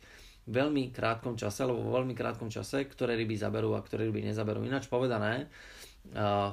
v 0.42 0.52
veľmi 0.52 0.90
krátkom 0.90 1.38
čase, 1.38 1.62
alebo 1.62 1.86
vo 1.86 2.02
veľmi 2.02 2.18
krátkom 2.18 2.50
čase, 2.50 2.90
ktoré 2.90 3.14
ryby 3.14 3.38
zaberú 3.38 3.78
a 3.78 3.86
ktoré 3.86 4.10
ryby 4.10 4.26
nezaberú. 4.26 4.66
Ináč 4.66 4.90
povedané, 4.90 5.54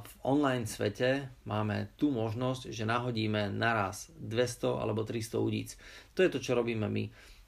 v 0.04 0.12
online 0.28 0.68
svete 0.68 1.32
máme 1.49 1.97
tú 1.97 2.12
možnosť, 2.12 2.68
že 2.68 2.85
nahodíme 2.85 3.49
naraz 3.49 4.12
200 4.20 4.76
alebo 4.76 5.08
300 5.08 5.40
udíc. 5.40 5.80
To 6.12 6.20
je 6.20 6.28
to, 6.28 6.37
čo 6.37 6.52
robíme 6.52 6.85
my. 6.85 7.04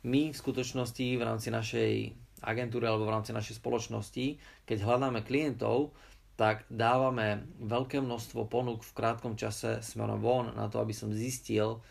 My 0.08 0.32
v 0.32 0.40
skutočnosti 0.40 1.20
v 1.20 1.20
rámci 1.20 1.52
našej 1.52 1.92
agentúry 2.40 2.88
alebo 2.88 3.04
v 3.04 3.20
rámci 3.20 3.36
našej 3.36 3.60
spoločnosti, 3.60 4.40
keď 4.64 4.78
hľadáme 4.80 5.20
klientov, 5.28 5.92
tak 6.40 6.64
dávame 6.72 7.44
veľké 7.60 8.00
množstvo 8.00 8.48
ponúk 8.48 8.80
v 8.80 8.96
krátkom 8.96 9.36
čase 9.36 9.84
smerom 9.84 10.24
von 10.24 10.48
na 10.56 10.72
to, 10.72 10.80
aby 10.80 10.96
som 10.96 11.12
zistil, 11.12 11.84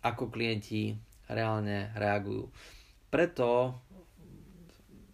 ako 0.00 0.32
klienti 0.32 0.96
reálne 1.28 1.92
reagujú. 1.92 2.48
Preto 3.12 3.76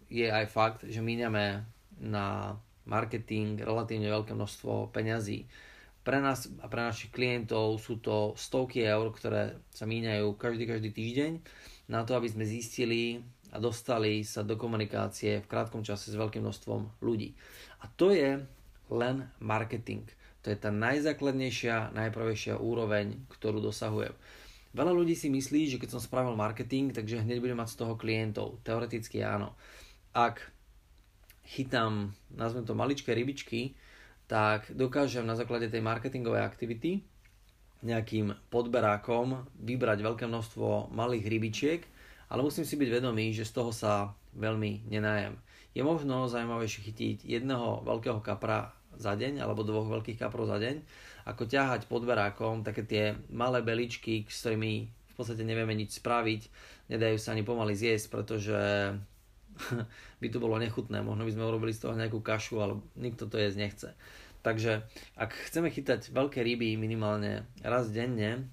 je 0.07 0.31
aj 0.31 0.47
fakt, 0.47 0.87
že 0.87 1.03
míňame 1.03 1.67
na 1.99 2.55
marketing 2.87 3.59
relatívne 3.59 4.07
veľké 4.07 4.31
množstvo 4.31 4.95
peňazí. 4.95 5.51
Pre 5.99 6.23
nás 6.23 6.47
a 6.63 6.71
pre 6.71 6.87
našich 6.87 7.11
klientov 7.11 7.83
sú 7.83 7.99
to 7.99 8.31
stovky 8.39 8.87
eur, 8.87 9.11
ktoré 9.11 9.59
sa 9.75 9.83
míňajú 9.83 10.39
každý, 10.39 10.63
každý 10.71 10.95
týždeň 10.95 11.31
na 11.91 12.07
to, 12.07 12.15
aby 12.15 12.31
sme 12.31 12.47
zistili 12.47 13.19
a 13.49 13.57
dostali 13.57 14.21
sa 14.21 14.45
do 14.45 14.55
komunikácie 14.55 15.41
v 15.41 15.49
krátkom 15.49 15.81
čase 15.81 16.13
s 16.13 16.19
veľkým 16.19 16.45
množstvom 16.45 17.01
ľudí. 17.01 17.33
A 17.81 17.89
to 17.89 18.13
je 18.13 18.41
len 18.89 19.15
marketing. 19.41 20.05
To 20.45 20.53
je 20.53 20.57
tá 20.57 20.71
najzákladnejšia, 20.71 21.91
najpravejšia 21.91 22.57
úroveň, 22.57 23.19
ktorú 23.27 23.59
dosahujem. 23.59 24.15
Veľa 24.71 24.93
ľudí 24.93 25.17
si 25.17 25.33
myslí, 25.33 25.75
že 25.75 25.79
keď 25.81 25.97
som 25.97 26.01
spravil 26.01 26.37
marketing, 26.37 26.93
takže 26.93 27.25
hneď 27.25 27.41
budem 27.41 27.57
mať 27.57 27.73
z 27.73 27.79
toho 27.81 27.93
klientov. 27.97 28.61
Teoreticky 28.61 29.25
áno. 29.25 29.57
Ak 30.13 30.45
chytám, 31.49 32.13
nazvem 32.29 32.63
to 32.63 32.77
maličké 32.77 33.11
rybičky, 33.17 33.73
tak 34.29 34.69
dokážem 34.69 35.25
na 35.25 35.33
základe 35.33 35.73
tej 35.73 35.81
marketingovej 35.81 36.45
aktivity 36.45 37.01
nejakým 37.81 38.35
podberákom 38.51 39.47
vybrať 39.57 39.99
veľké 40.03 40.25
množstvo 40.27 40.91
malých 40.91 41.25
rybičiek, 41.25 41.81
ale 42.29 42.45
musím 42.45 42.63
si 42.63 42.77
byť 42.77 42.89
vedomý, 43.01 43.33
že 43.33 43.45
z 43.45 43.53
toho 43.57 43.73
sa 43.73 44.13
veľmi 44.37 44.85
nenajem. 44.87 45.35
Je 45.73 45.81
možno 45.81 46.29
zaujímavejšie 46.29 46.81
chytiť 46.89 47.17
jedného 47.25 47.81
veľkého 47.85 48.21
kapra 48.21 48.73
za 48.97 49.13
deň 49.13 49.41
alebo 49.41 49.65
dvoch 49.65 49.89
veľkých 49.89 50.17
kaprov 50.21 50.49
za 50.49 50.57
deň, 50.57 50.81
ako 51.29 51.45
ťahať 51.45 51.85
pod 51.85 52.05
berákom 52.05 52.65
také 52.65 52.85
tie 52.85 53.03
malé 53.29 53.61
beličky, 53.61 54.25
s 54.25 54.45
ktorými 54.45 54.73
v 54.89 55.13
podstate 55.13 55.45
nevieme 55.45 55.75
nič 55.77 55.99
spraviť, 56.01 56.41
nedajú 56.89 57.17
sa 57.19 57.35
ani 57.35 57.43
pomaly 57.45 57.75
zjesť, 57.77 58.07
pretože 58.09 58.59
by 60.21 60.27
to 60.31 60.39
bolo 60.41 60.57
nechutné, 60.57 61.03
možno 61.05 61.27
by 61.27 61.33
sme 61.33 61.49
urobili 61.49 61.73
z 61.75 61.85
toho 61.85 61.93
nejakú 61.97 62.23
kašu, 62.23 62.55
ale 62.61 62.73
nikto 62.97 63.29
to 63.29 63.37
jesť 63.37 63.57
nechce. 63.57 63.89
Takže 64.39 64.87
ak 65.19 65.35
chceme 65.51 65.67
chytať 65.67 66.15
veľké 66.15 66.39
ryby 66.39 66.79
minimálne 66.79 67.43
raz 67.59 67.91
denne 67.91 68.47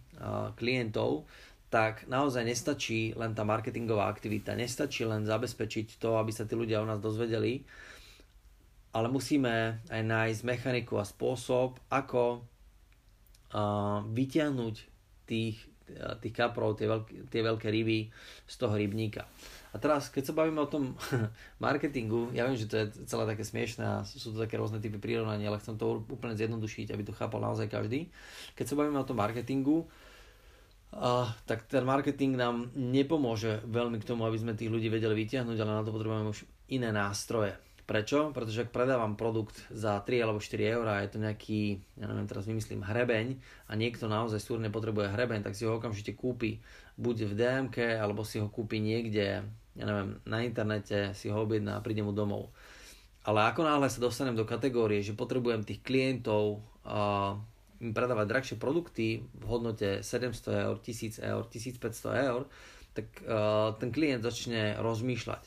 klientov, 0.59 1.31
tak 1.67 2.07
naozaj 2.07 2.47
nestačí 2.47 3.13
len 3.19 3.35
tá 3.35 3.43
marketingová 3.43 4.07
aktivita, 4.07 4.55
nestačí 4.55 5.03
len 5.03 5.27
zabezpečiť 5.27 5.99
to, 5.99 6.15
aby 6.17 6.31
sa 6.31 6.47
tí 6.47 6.55
ľudia 6.55 6.79
o 6.83 6.87
nás 6.87 7.03
dozvedeli, 7.03 7.67
ale 8.95 9.11
musíme 9.11 9.83
aj 9.91 10.03
nájsť 10.07 10.41
mechaniku 10.47 10.97
a 10.97 11.05
spôsob, 11.05 11.77
ako 11.91 12.47
vyťahnuť 14.13 14.77
tých, 15.27 15.59
tých 16.23 16.35
kaprov, 16.35 16.79
tie 16.79 16.87
veľké, 16.87 17.15
tie 17.31 17.43
veľké 17.43 17.69
ryby 17.69 18.11
z 18.47 18.55
toho 18.57 18.75
rybníka. 18.75 19.27
A 19.75 19.77
teraz, 19.77 20.09
keď 20.09 20.33
sa 20.33 20.37
bavíme 20.37 20.57
o 20.65 20.71
tom 20.71 20.97
marketingu, 21.65 22.33
ja 22.33 22.49
viem, 22.49 22.57
že 22.57 22.65
to 22.65 22.81
je 22.81 22.87
celé 23.05 23.29
také 23.29 23.45
smiešné 23.45 23.85
a 23.85 23.97
sú 24.09 24.33
to 24.33 24.41
také 24.41 24.57
rôzne 24.57 24.81
typy 24.81 24.97
prirovnania, 24.97 25.53
ale 25.53 25.61
chcem 25.61 25.77
to 25.77 26.01
úplne 26.09 26.33
zjednodušiť, 26.33 26.97
aby 26.97 27.03
to 27.05 27.13
chápal 27.13 27.45
naozaj 27.45 27.69
každý. 27.69 28.09
Keď 28.57 28.65
sa 28.73 28.79
bavíme 28.81 28.97
o 28.97 29.05
tom 29.05 29.21
marketingu, 29.21 29.85
uh, 30.95 31.27
tak 31.49 31.67
ten 31.67 31.83
marketing 31.83 32.39
nám 32.39 32.71
nepomôže 32.75 33.65
veľmi 33.67 33.99
k 33.99 34.09
tomu, 34.09 34.29
aby 34.29 34.39
sme 34.39 34.59
tých 34.59 34.71
ľudí 34.71 34.93
vedeli 34.93 35.15
vyťahnuť, 35.15 35.59
ale 35.59 35.73
na 35.73 35.83
to 35.83 35.95
potrebujeme 35.95 36.31
už 36.31 36.47
iné 36.71 36.95
nástroje. 36.95 37.57
Prečo? 37.87 38.35
Pretože 38.35 38.67
ak 38.67 38.75
predávam 38.75 39.15
produkt 39.15 39.63
za 39.71 40.03
3 40.03 40.27
alebo 40.27 40.43
4 40.43 40.75
eur 40.75 40.87
a 40.91 41.07
je 41.07 41.11
to 41.15 41.23
nejaký, 41.23 41.79
ja 41.95 42.11
neviem, 42.11 42.27
teraz 42.27 42.43
vymyslím 42.43 42.83
hrebeň 42.83 43.39
a 43.71 43.79
niekto 43.79 44.11
naozaj 44.11 44.43
súrne 44.43 44.75
potrebuje 44.75 45.15
hrebeň, 45.15 45.47
tak 45.47 45.55
si 45.55 45.63
ho 45.63 45.79
okamžite 45.79 46.19
kúpi 46.19 46.59
buď 46.99 47.31
v 47.31 47.33
DMK, 47.39 47.77
alebo 48.03 48.27
si 48.27 48.43
ho 48.43 48.51
kúpi 48.51 48.83
niekde, 48.83 49.47
ja 49.79 49.85
neviem, 49.87 50.19
na 50.27 50.43
internete, 50.43 51.15
si 51.15 51.31
ho 51.31 51.39
objedná 51.47 51.79
a 51.79 51.85
príde 51.85 52.03
mu 52.03 52.11
domov. 52.11 52.51
Ale 53.23 53.47
ako 53.47 53.63
náhle 53.63 53.87
sa 53.87 54.03
dostanem 54.03 54.35
do 54.35 54.43
kategórie, 54.43 55.03
že 55.07 55.15
potrebujem 55.15 55.63
tých 55.63 55.83
klientov 55.87 56.63
uh, 56.83 57.39
im 57.81 57.93
predávať 57.93 58.27
drahšie 58.29 58.57
produkty 58.57 59.27
v 59.37 59.45
hodnote 59.45 60.01
700 60.01 60.67
eur, 60.67 60.77
1000 60.81 61.21
eur, 61.21 61.43
1500 61.49 62.27
eur, 62.29 62.43
tak 62.97 63.07
uh, 63.29 63.77
ten 63.77 63.93
klient 63.93 64.25
začne 64.25 64.81
rozmýšľať. 64.81 65.43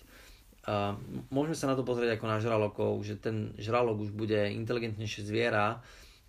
A 0.69 0.93
môžeme 1.33 1.57
sa 1.57 1.71
na 1.71 1.75
to 1.79 1.81
pozrieť 1.81 2.19
ako 2.19 2.25
na 2.29 2.37
žralokov, 2.37 2.91
že 3.01 3.17
ten 3.17 3.57
žralok 3.57 4.05
už 4.05 4.11
bude 4.13 4.37
inteligentnejšie 4.53 5.25
zviera 5.25 5.81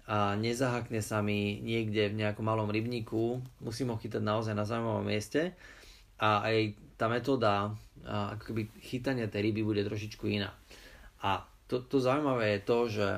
a 0.09 0.35
nezahakne 0.35 1.04
sa 1.04 1.21
mi 1.21 1.61
niekde 1.61 2.09
v 2.09 2.19
nejakom 2.25 2.42
malom 2.42 2.73
rybníku, 2.73 3.42
musím 3.61 3.92
ho 3.92 4.00
chytať 4.00 4.25
naozaj 4.25 4.57
na 4.57 4.64
zaujímavom 4.64 5.04
mieste. 5.04 5.52
A 6.16 6.40
aj 6.49 6.73
tá 6.97 7.09
metóda 7.09 7.73
akoby 8.04 8.73
chytania 8.80 9.28
tej 9.28 9.52
ryby 9.52 9.61
bude 9.61 9.85
trošičku 9.85 10.25
iná. 10.28 10.57
A 11.21 11.45
to, 11.69 11.85
to 11.85 12.00
zaujímavé 12.00 12.59
je 12.59 12.61
to, 12.64 12.78
že 12.88 13.09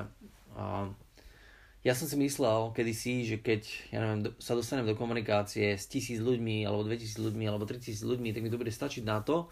ja 1.83 1.93
som 1.93 2.07
si 2.07 2.15
myslel 2.15 2.71
kedysi, 2.71 3.27
že 3.27 3.43
keď 3.43 3.61
ja 3.91 3.99
neviem, 3.99 4.31
sa 4.39 4.55
dostanem 4.55 4.87
do 4.87 4.95
komunikácie 4.95 5.75
s 5.75 5.85
tisíc 5.91 6.23
ľuďmi, 6.23 6.63
alebo 6.63 6.87
2000 6.87 7.19
ľuďmi, 7.19 7.43
alebo 7.43 7.67
3000 7.67 8.07
ľuďmi, 8.07 8.31
tak 8.31 8.41
mi 8.41 8.49
to 8.49 8.57
bude 8.57 8.71
stačiť 8.71 9.03
na 9.03 9.19
to, 9.19 9.51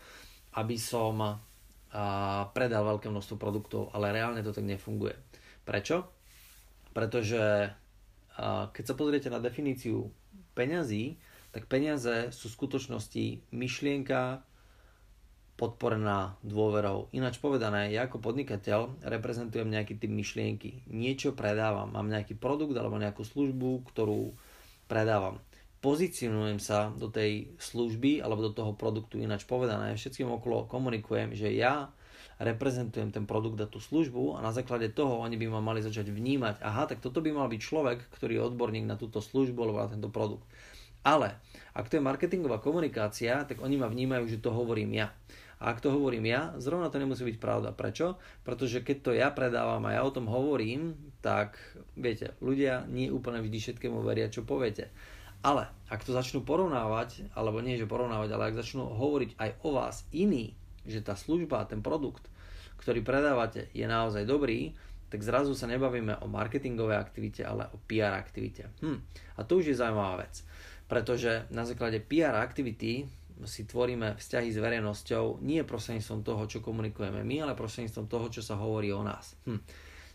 aby 0.55 0.79
som 0.79 1.43
a 1.91 2.47
predal 2.55 2.87
veľké 2.87 3.11
množstvo 3.11 3.35
produktov, 3.35 3.91
ale 3.91 4.15
reálne 4.15 4.39
to 4.39 4.55
tak 4.55 4.63
nefunguje. 4.63 5.11
Prečo? 5.67 6.07
Pretože 6.95 7.67
keď 8.71 8.83
sa 8.87 8.95
pozriete 8.95 9.27
na 9.27 9.43
definíciu 9.43 10.07
peňazí, 10.55 11.19
tak 11.51 11.67
peniaze 11.67 12.31
sú 12.31 12.47
v 12.47 12.55
skutočnosti 12.55 13.43
myšlienka 13.51 14.39
podporená 15.61 16.41
dôverou. 16.41 17.05
Ináč 17.13 17.37
povedané, 17.37 17.93
ja 17.93 18.09
ako 18.09 18.17
podnikateľ 18.17 19.05
reprezentujem 19.05 19.69
nejaký 19.69 20.01
typ 20.01 20.09
myšlienky. 20.09 20.89
Niečo 20.89 21.37
predávam, 21.37 21.93
mám 21.93 22.09
nejaký 22.09 22.33
produkt 22.33 22.73
alebo 22.73 22.97
nejakú 22.97 23.21
službu, 23.21 23.85
ktorú 23.93 24.33
predávam. 24.89 25.37
Pozicionujem 25.85 26.57
sa 26.57 26.89
do 26.89 27.13
tej 27.13 27.53
služby 27.61 28.25
alebo 28.25 28.49
do 28.49 28.57
toho 28.57 28.73
produktu. 28.73 29.21
Ináč 29.21 29.45
povedané, 29.45 29.93
všetkým 29.93 30.33
okolo 30.33 30.65
komunikujem, 30.65 31.37
že 31.37 31.53
ja 31.53 31.93
reprezentujem 32.41 33.13
ten 33.13 33.29
produkt 33.29 33.61
a 33.61 33.69
tú 33.69 33.77
službu 33.77 34.37
a 34.37 34.39
na 34.41 34.49
základe 34.49 34.89
toho 34.89 35.21
oni 35.21 35.37
by 35.37 35.45
ma 35.53 35.61
mali 35.61 35.85
začať 35.85 36.09
vnímať, 36.09 36.57
aha, 36.65 36.89
tak 36.89 36.97
toto 36.97 37.21
by 37.21 37.29
mal 37.29 37.45
byť 37.45 37.61
človek, 37.61 38.09
ktorý 38.17 38.41
je 38.41 38.45
odborník 38.49 38.85
na 38.89 38.97
túto 38.97 39.21
službu 39.21 39.61
alebo 39.61 39.77
na 39.85 39.89
tento 39.93 40.09
produkt. 40.09 40.41
Ale 41.01 41.37
ak 41.71 41.87
to 41.87 41.97
je 41.97 42.03
marketingová 42.03 42.59
komunikácia, 42.59 43.47
tak 43.47 43.63
oni 43.63 43.79
ma 43.79 43.87
vnímajú, 43.87 44.27
že 44.27 44.43
to 44.43 44.51
hovorím 44.51 44.99
ja. 44.99 45.09
A 45.61 45.77
ak 45.77 45.81
to 45.85 45.93
hovorím 45.93 46.25
ja, 46.25 46.57
zrovna 46.57 46.89
to 46.89 46.97
nemusí 46.97 47.21
byť 47.21 47.37
pravda. 47.37 47.69
Prečo? 47.69 48.17
Pretože 48.41 48.81
keď 48.81 48.97
to 48.97 49.11
ja 49.13 49.29
predávam 49.29 49.85
a 49.85 49.93
ja 49.93 50.01
o 50.01 50.09
tom 50.09 50.25
hovorím, 50.25 50.97
tak 51.21 51.57
viete, 51.93 52.33
ľudia 52.41 52.89
nie 52.89 53.13
úplne 53.13 53.45
vždy 53.45 53.57
všetkému 53.61 54.01
veria, 54.01 54.33
čo 54.33 54.41
poviete. 54.41 54.89
Ale 55.45 55.69
ak 55.89 56.01
to 56.01 56.17
začnú 56.17 56.41
porovnávať, 56.41 57.29
alebo 57.37 57.61
nie 57.61 57.77
že 57.77 57.89
porovnávať, 57.89 58.29
ale 58.33 58.49
ak 58.49 58.59
začnú 58.61 58.89
hovoriť 58.89 59.37
aj 59.37 59.49
o 59.61 59.69
vás 59.77 60.05
iní, 60.09 60.57
že 60.85 61.01
tá 61.05 61.13
služba, 61.13 61.69
ten 61.69 61.85
produkt, 61.85 62.25
ktorý 62.81 63.05
predávate, 63.05 63.69
je 63.77 63.85
naozaj 63.85 64.25
dobrý, 64.25 64.73
tak 65.13 65.21
zrazu 65.21 65.53
sa 65.53 65.69
nebavíme 65.69 66.23
o 66.23 66.31
marketingovej 66.31 66.97
aktivite, 66.97 67.41
ale 67.45 67.69
o 67.69 67.77
PR 67.85 68.17
aktivite. 68.17 68.71
Hm. 68.81 68.97
A 69.37 69.45
to 69.45 69.61
už 69.61 69.69
je 69.69 69.77
zaujímavá 69.77 70.25
vec, 70.25 70.41
pretože 70.91 71.47
na 71.55 71.63
základe 71.63 72.03
PR 72.03 72.35
aktivity 72.35 73.07
si 73.47 73.63
tvoríme 73.63 74.19
vzťahy 74.19 74.51
s 74.51 74.59
verejnosťou 74.59 75.39
nie 75.39 75.63
prostredníctvom 75.63 76.19
toho, 76.19 76.43
čo 76.51 76.59
komunikujeme 76.59 77.23
my, 77.23 77.47
ale 77.47 77.55
prostredníctvom 77.55 78.11
toho, 78.11 78.27
čo 78.27 78.43
sa 78.43 78.59
hovorí 78.59 78.91
o 78.91 78.99
nás. 78.99 79.39
Hm. 79.47 79.63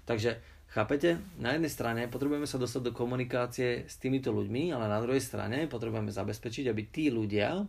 Takže 0.05 0.37
chápete, 0.69 1.17
na 1.41 1.57
jednej 1.57 1.73
strane 1.73 2.13
potrebujeme 2.13 2.45
sa 2.45 2.61
dostať 2.61 2.93
do 2.93 2.93
komunikácie 2.93 3.89
s 3.89 3.97
týmito 3.97 4.37
ľuďmi, 4.37 4.77
ale 4.77 4.85
na 4.85 5.01
druhej 5.01 5.25
strane 5.25 5.65
potrebujeme 5.65 6.13
zabezpečiť, 6.13 6.69
aby 6.69 6.83
tí 6.93 7.09
ľudia, 7.09 7.65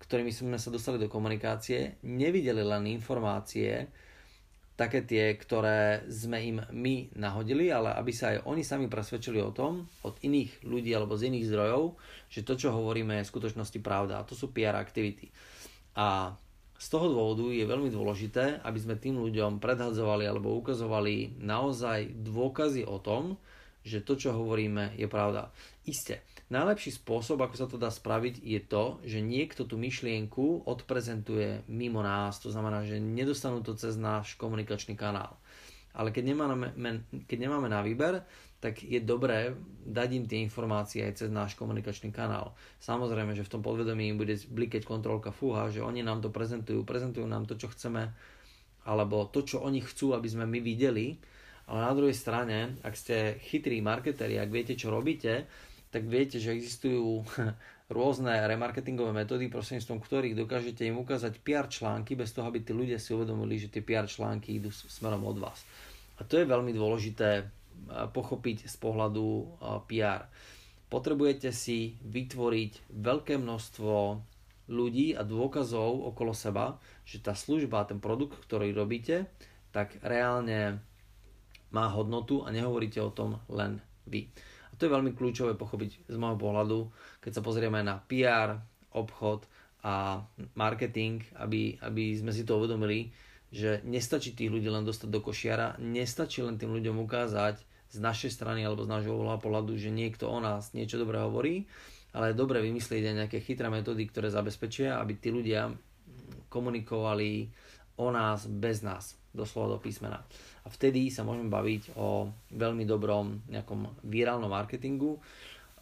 ktorými 0.00 0.32
sme 0.32 0.56
sa 0.56 0.72
dostali 0.72 0.96
do 0.96 1.12
komunikácie, 1.12 2.00
nevideli 2.08 2.64
len 2.64 2.88
informácie, 2.88 3.84
také 4.80 5.04
tie, 5.04 5.36
ktoré 5.36 6.08
sme 6.08 6.40
im 6.40 6.56
my 6.72 7.12
nahodili, 7.20 7.68
ale 7.68 7.92
aby 7.92 8.16
sa 8.16 8.32
aj 8.32 8.48
oni 8.48 8.64
sami 8.64 8.88
presvedčili 8.88 9.36
o 9.44 9.52
tom, 9.52 9.84
od 10.00 10.16
iných 10.24 10.64
ľudí 10.64 10.88
alebo 10.96 11.20
z 11.20 11.28
iných 11.28 11.52
zdrojov, 11.52 12.00
že 12.32 12.40
to, 12.48 12.56
čo 12.56 12.72
hovoríme, 12.72 13.20
je 13.20 13.28
v 13.28 13.32
skutočnosti 13.36 13.76
pravda. 13.84 14.24
A 14.24 14.26
to 14.26 14.32
sú 14.32 14.48
PR 14.48 14.80
aktivity. 14.80 15.28
A 16.00 16.32
z 16.80 16.86
toho 16.88 17.12
dôvodu 17.12 17.44
je 17.52 17.68
veľmi 17.68 17.92
dôležité, 17.92 18.64
aby 18.64 18.78
sme 18.80 18.96
tým 18.96 19.20
ľuďom 19.20 19.60
predhadzovali 19.60 20.24
alebo 20.24 20.56
ukazovali 20.56 21.36
naozaj 21.36 22.16
dôkazy 22.24 22.88
o 22.88 22.96
tom, 22.96 23.36
že 23.84 24.04
to, 24.04 24.16
čo 24.16 24.36
hovoríme, 24.36 24.96
je 24.96 25.08
pravda. 25.08 25.48
Isté, 25.88 26.24
Najlepší 26.50 26.98
spôsob, 26.98 27.46
ako 27.46 27.54
sa 27.54 27.70
to 27.70 27.78
dá 27.78 27.94
spraviť, 27.94 28.42
je 28.42 28.58
to, 28.58 28.98
že 29.06 29.22
niekto 29.22 29.70
tú 29.70 29.78
myšlienku 29.78 30.66
odprezentuje 30.66 31.62
mimo 31.70 32.02
nás, 32.02 32.42
to 32.42 32.50
znamená, 32.50 32.82
že 32.82 32.98
nedostanú 32.98 33.62
to 33.62 33.78
cez 33.78 33.94
náš 33.94 34.34
komunikačný 34.34 34.98
kanál. 34.98 35.38
Ale 35.94 36.10
keď 36.10 36.34
nemáme, 36.34 36.74
keď 37.30 37.38
nemáme 37.38 37.70
na 37.70 37.86
výber, 37.86 38.26
tak 38.58 38.82
je 38.82 38.98
dobré 38.98 39.54
dať 39.86 40.08
im 40.10 40.26
tie 40.26 40.42
informácie 40.42 41.06
aj 41.06 41.22
cez 41.22 41.30
náš 41.30 41.54
komunikačný 41.54 42.10
kanál. 42.10 42.58
Samozrejme, 42.82 43.38
že 43.38 43.46
v 43.46 43.52
tom 43.54 43.62
podvedomí 43.62 44.10
im 44.10 44.18
bude 44.18 44.34
blikeť 44.34 44.82
kontrolka 44.82 45.30
fúha, 45.30 45.70
že 45.70 45.86
oni 45.86 46.02
nám 46.02 46.18
to 46.18 46.34
prezentujú, 46.34 46.82
prezentujú 46.82 47.30
nám 47.30 47.46
to, 47.46 47.54
čo 47.54 47.70
chceme, 47.70 48.10
alebo 48.82 49.22
to, 49.30 49.46
čo 49.46 49.62
oni 49.62 49.86
chcú, 49.86 50.18
aby 50.18 50.26
sme 50.26 50.50
my 50.50 50.58
videli, 50.58 51.14
ale 51.70 51.86
na 51.86 51.94
druhej 51.94 52.18
strane, 52.18 52.82
ak 52.82 52.98
ste 52.98 53.38
chytrí 53.46 53.78
marketeri, 53.78 54.42
ak 54.42 54.50
viete, 54.50 54.74
čo 54.74 54.90
robíte, 54.90 55.46
tak 55.94 56.02
viete, 56.10 56.42
že 56.42 56.50
existujú 56.50 57.22
rôzne 57.96 58.34
remarketingové 58.50 59.14
metódy, 59.14 59.46
prostredníctvom 59.46 60.02
ktorých 60.02 60.34
dokážete 60.34 60.82
im 60.90 60.98
ukázať 60.98 61.38
PR 61.46 61.70
články 61.70 62.18
bez 62.18 62.34
toho, 62.34 62.50
aby 62.50 62.66
tí 62.66 62.74
ľudia 62.74 62.98
si 62.98 63.14
uvedomili, 63.14 63.58
že 63.58 63.70
tie 63.70 63.86
PR 63.86 64.10
články 64.10 64.58
idú 64.58 64.74
smerom 64.74 65.22
od 65.26 65.38
vás. 65.38 65.62
A 66.18 66.26
to 66.26 66.42
je 66.42 66.50
veľmi 66.50 66.74
dôležité 66.74 67.46
pochopiť 67.88 68.66
z 68.66 68.76
pohľadu 68.76 69.56
PR. 69.86 70.26
Potrebujete 70.90 71.54
si 71.54 71.94
vytvoriť 72.02 72.90
veľké 72.90 73.38
množstvo 73.38 73.94
ľudí 74.70 75.14
a 75.14 75.22
dôkazov 75.26 76.06
okolo 76.14 76.34
seba, 76.34 76.78
že 77.06 77.22
tá 77.22 77.34
služba, 77.34 77.86
ten 77.86 77.98
produkt, 77.98 78.38
ktorý 78.46 78.70
robíte, 78.74 79.26
tak 79.70 79.98
reálne 80.02 80.82
má 81.70 81.90
hodnotu 81.90 82.42
a 82.42 82.50
nehovoríte 82.50 82.98
o 83.02 83.14
tom 83.14 83.38
len 83.50 83.82
vy 84.06 84.30
to 84.80 84.88
je 84.88 84.96
veľmi 84.96 85.12
kľúčové 85.12 85.60
pochopiť 85.60 86.08
z 86.08 86.16
môjho 86.16 86.40
pohľadu, 86.40 86.88
keď 87.20 87.36
sa 87.36 87.44
pozrieme 87.44 87.84
na 87.84 88.00
PR, 88.00 88.56
obchod 88.96 89.44
a 89.84 90.24
marketing, 90.56 91.20
aby, 91.36 91.76
aby 91.84 92.16
sme 92.16 92.32
si 92.32 92.48
to 92.48 92.56
uvedomili, 92.56 93.12
že 93.52 93.84
nestačí 93.84 94.32
tých 94.32 94.48
ľudí 94.48 94.72
len 94.72 94.88
dostať 94.88 95.12
do 95.12 95.20
košiara, 95.20 95.76
nestačí 95.84 96.40
len 96.40 96.56
tým 96.56 96.72
ľuďom 96.72 96.96
ukázať 97.04 97.60
z 97.92 97.98
našej 98.00 98.32
strany 98.32 98.64
alebo 98.64 98.88
z 98.88 98.92
nášho 98.96 99.20
pohľadu, 99.20 99.76
že 99.76 99.92
niekto 99.92 100.32
o 100.32 100.40
nás 100.40 100.72
niečo 100.72 100.96
dobré 100.96 101.20
hovorí, 101.20 101.68
ale 102.16 102.32
je 102.32 102.40
dobre 102.40 102.64
vymyslieť 102.64 103.04
aj 103.04 103.18
nejaké 103.20 103.38
chytré 103.44 103.68
metódy, 103.68 104.08
ktoré 104.08 104.32
zabezpečia, 104.32 104.96
aby 104.96 105.12
tí 105.20 105.28
ľudia 105.28 105.68
komunikovali 106.48 107.52
o 108.00 108.08
nás 108.08 108.48
bez 108.48 108.80
nás, 108.80 109.12
doslova 109.36 109.76
do 109.76 109.78
písmena. 109.84 110.24
A 110.64 110.68
vtedy 110.68 111.08
sa 111.08 111.24
môžeme 111.24 111.48
baviť 111.48 111.96
o 111.96 112.28
veľmi 112.52 112.84
dobrom 112.84 113.40
nejakom 113.48 114.04
virálnom 114.04 114.52
marketingu, 114.52 115.16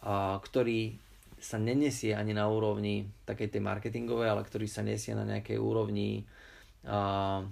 a, 0.03 0.39
ktorý 0.39 0.95
sa 1.39 1.55
nenesie 1.55 2.11
ani 2.11 2.35
na 2.35 2.51
úrovni 2.51 3.07
takej 3.23 3.55
tej 3.55 3.61
marketingovej, 3.63 4.27
ale 4.27 4.43
ktorý 4.43 4.67
sa 4.67 4.83
nesie 4.83 5.15
na 5.15 5.23
nejakej 5.23 5.59
úrovni 5.59 6.23
a, 6.87 7.43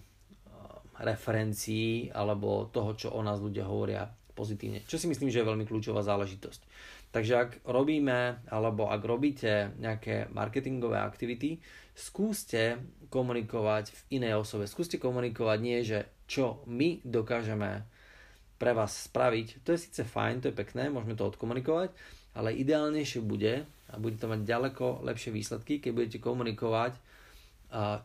referencií 0.98 2.10
alebo 2.10 2.70
toho, 2.74 2.98
čo 2.98 3.08
o 3.14 3.22
nás 3.22 3.38
ľudia 3.38 3.70
hovoria 3.70 4.10
pozitívne. 4.34 4.86
Čo 4.86 5.02
si 5.02 5.10
myslím, 5.10 5.34
že 5.34 5.42
je 5.42 5.50
veľmi 5.50 5.66
kľúčová 5.66 6.06
záležitosť. 6.06 6.62
Takže 7.12 7.34
ak 7.40 7.52
robíme 7.64 8.44
alebo 8.52 8.92
ak 8.92 9.02
robíte 9.02 9.72
nejaké 9.80 10.28
marketingové 10.30 11.00
aktivity, 11.00 11.58
skúste 11.98 12.78
komunikovať 13.10 13.90
v 13.90 14.02
inej 14.22 14.44
osobe. 14.44 14.68
Skúste 14.70 15.00
komunikovať 15.00 15.60
nie, 15.64 15.80
že 15.82 16.06
čo 16.28 16.62
my 16.68 17.02
dokážeme 17.02 17.88
pre 18.60 18.76
vás 18.76 19.08
spraviť. 19.08 19.64
To 19.64 19.74
je 19.74 19.82
síce 19.82 20.04
fajn, 20.04 20.44
to 20.44 20.50
je 20.52 20.60
pekné, 20.60 20.92
môžeme 20.92 21.16
to 21.16 21.26
odkomunikovať, 21.26 21.96
ale 22.36 22.58
ideálnejšie 22.58 23.24
bude 23.24 23.66
a 23.66 23.96
bude 23.98 24.20
to 24.20 24.28
mať 24.28 24.44
ďaleko 24.44 25.02
lepšie 25.08 25.32
výsledky, 25.32 25.80
keď 25.80 25.92
budete 25.96 26.18
komunikovať, 26.20 26.94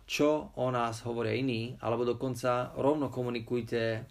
čo 0.06 0.54
o 0.54 0.66
nás 0.70 1.02
hovoria 1.02 1.34
iní, 1.34 1.74
alebo 1.82 2.06
dokonca 2.06 2.72
rovno 2.78 3.10
komunikujte 3.10 4.06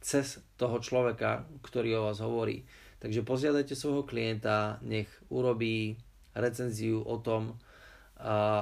cez 0.00 0.40
toho 0.56 0.80
človeka, 0.80 1.44
ktorý 1.60 2.00
o 2.00 2.06
vás 2.08 2.22
hovorí. 2.22 2.64
Takže 3.00 3.24
požiadajte 3.24 3.72
svojho 3.72 4.04
klienta, 4.04 4.76
nech 4.84 5.08
urobí 5.32 5.96
recenziu 6.36 7.00
o 7.00 7.16
tom, 7.16 7.56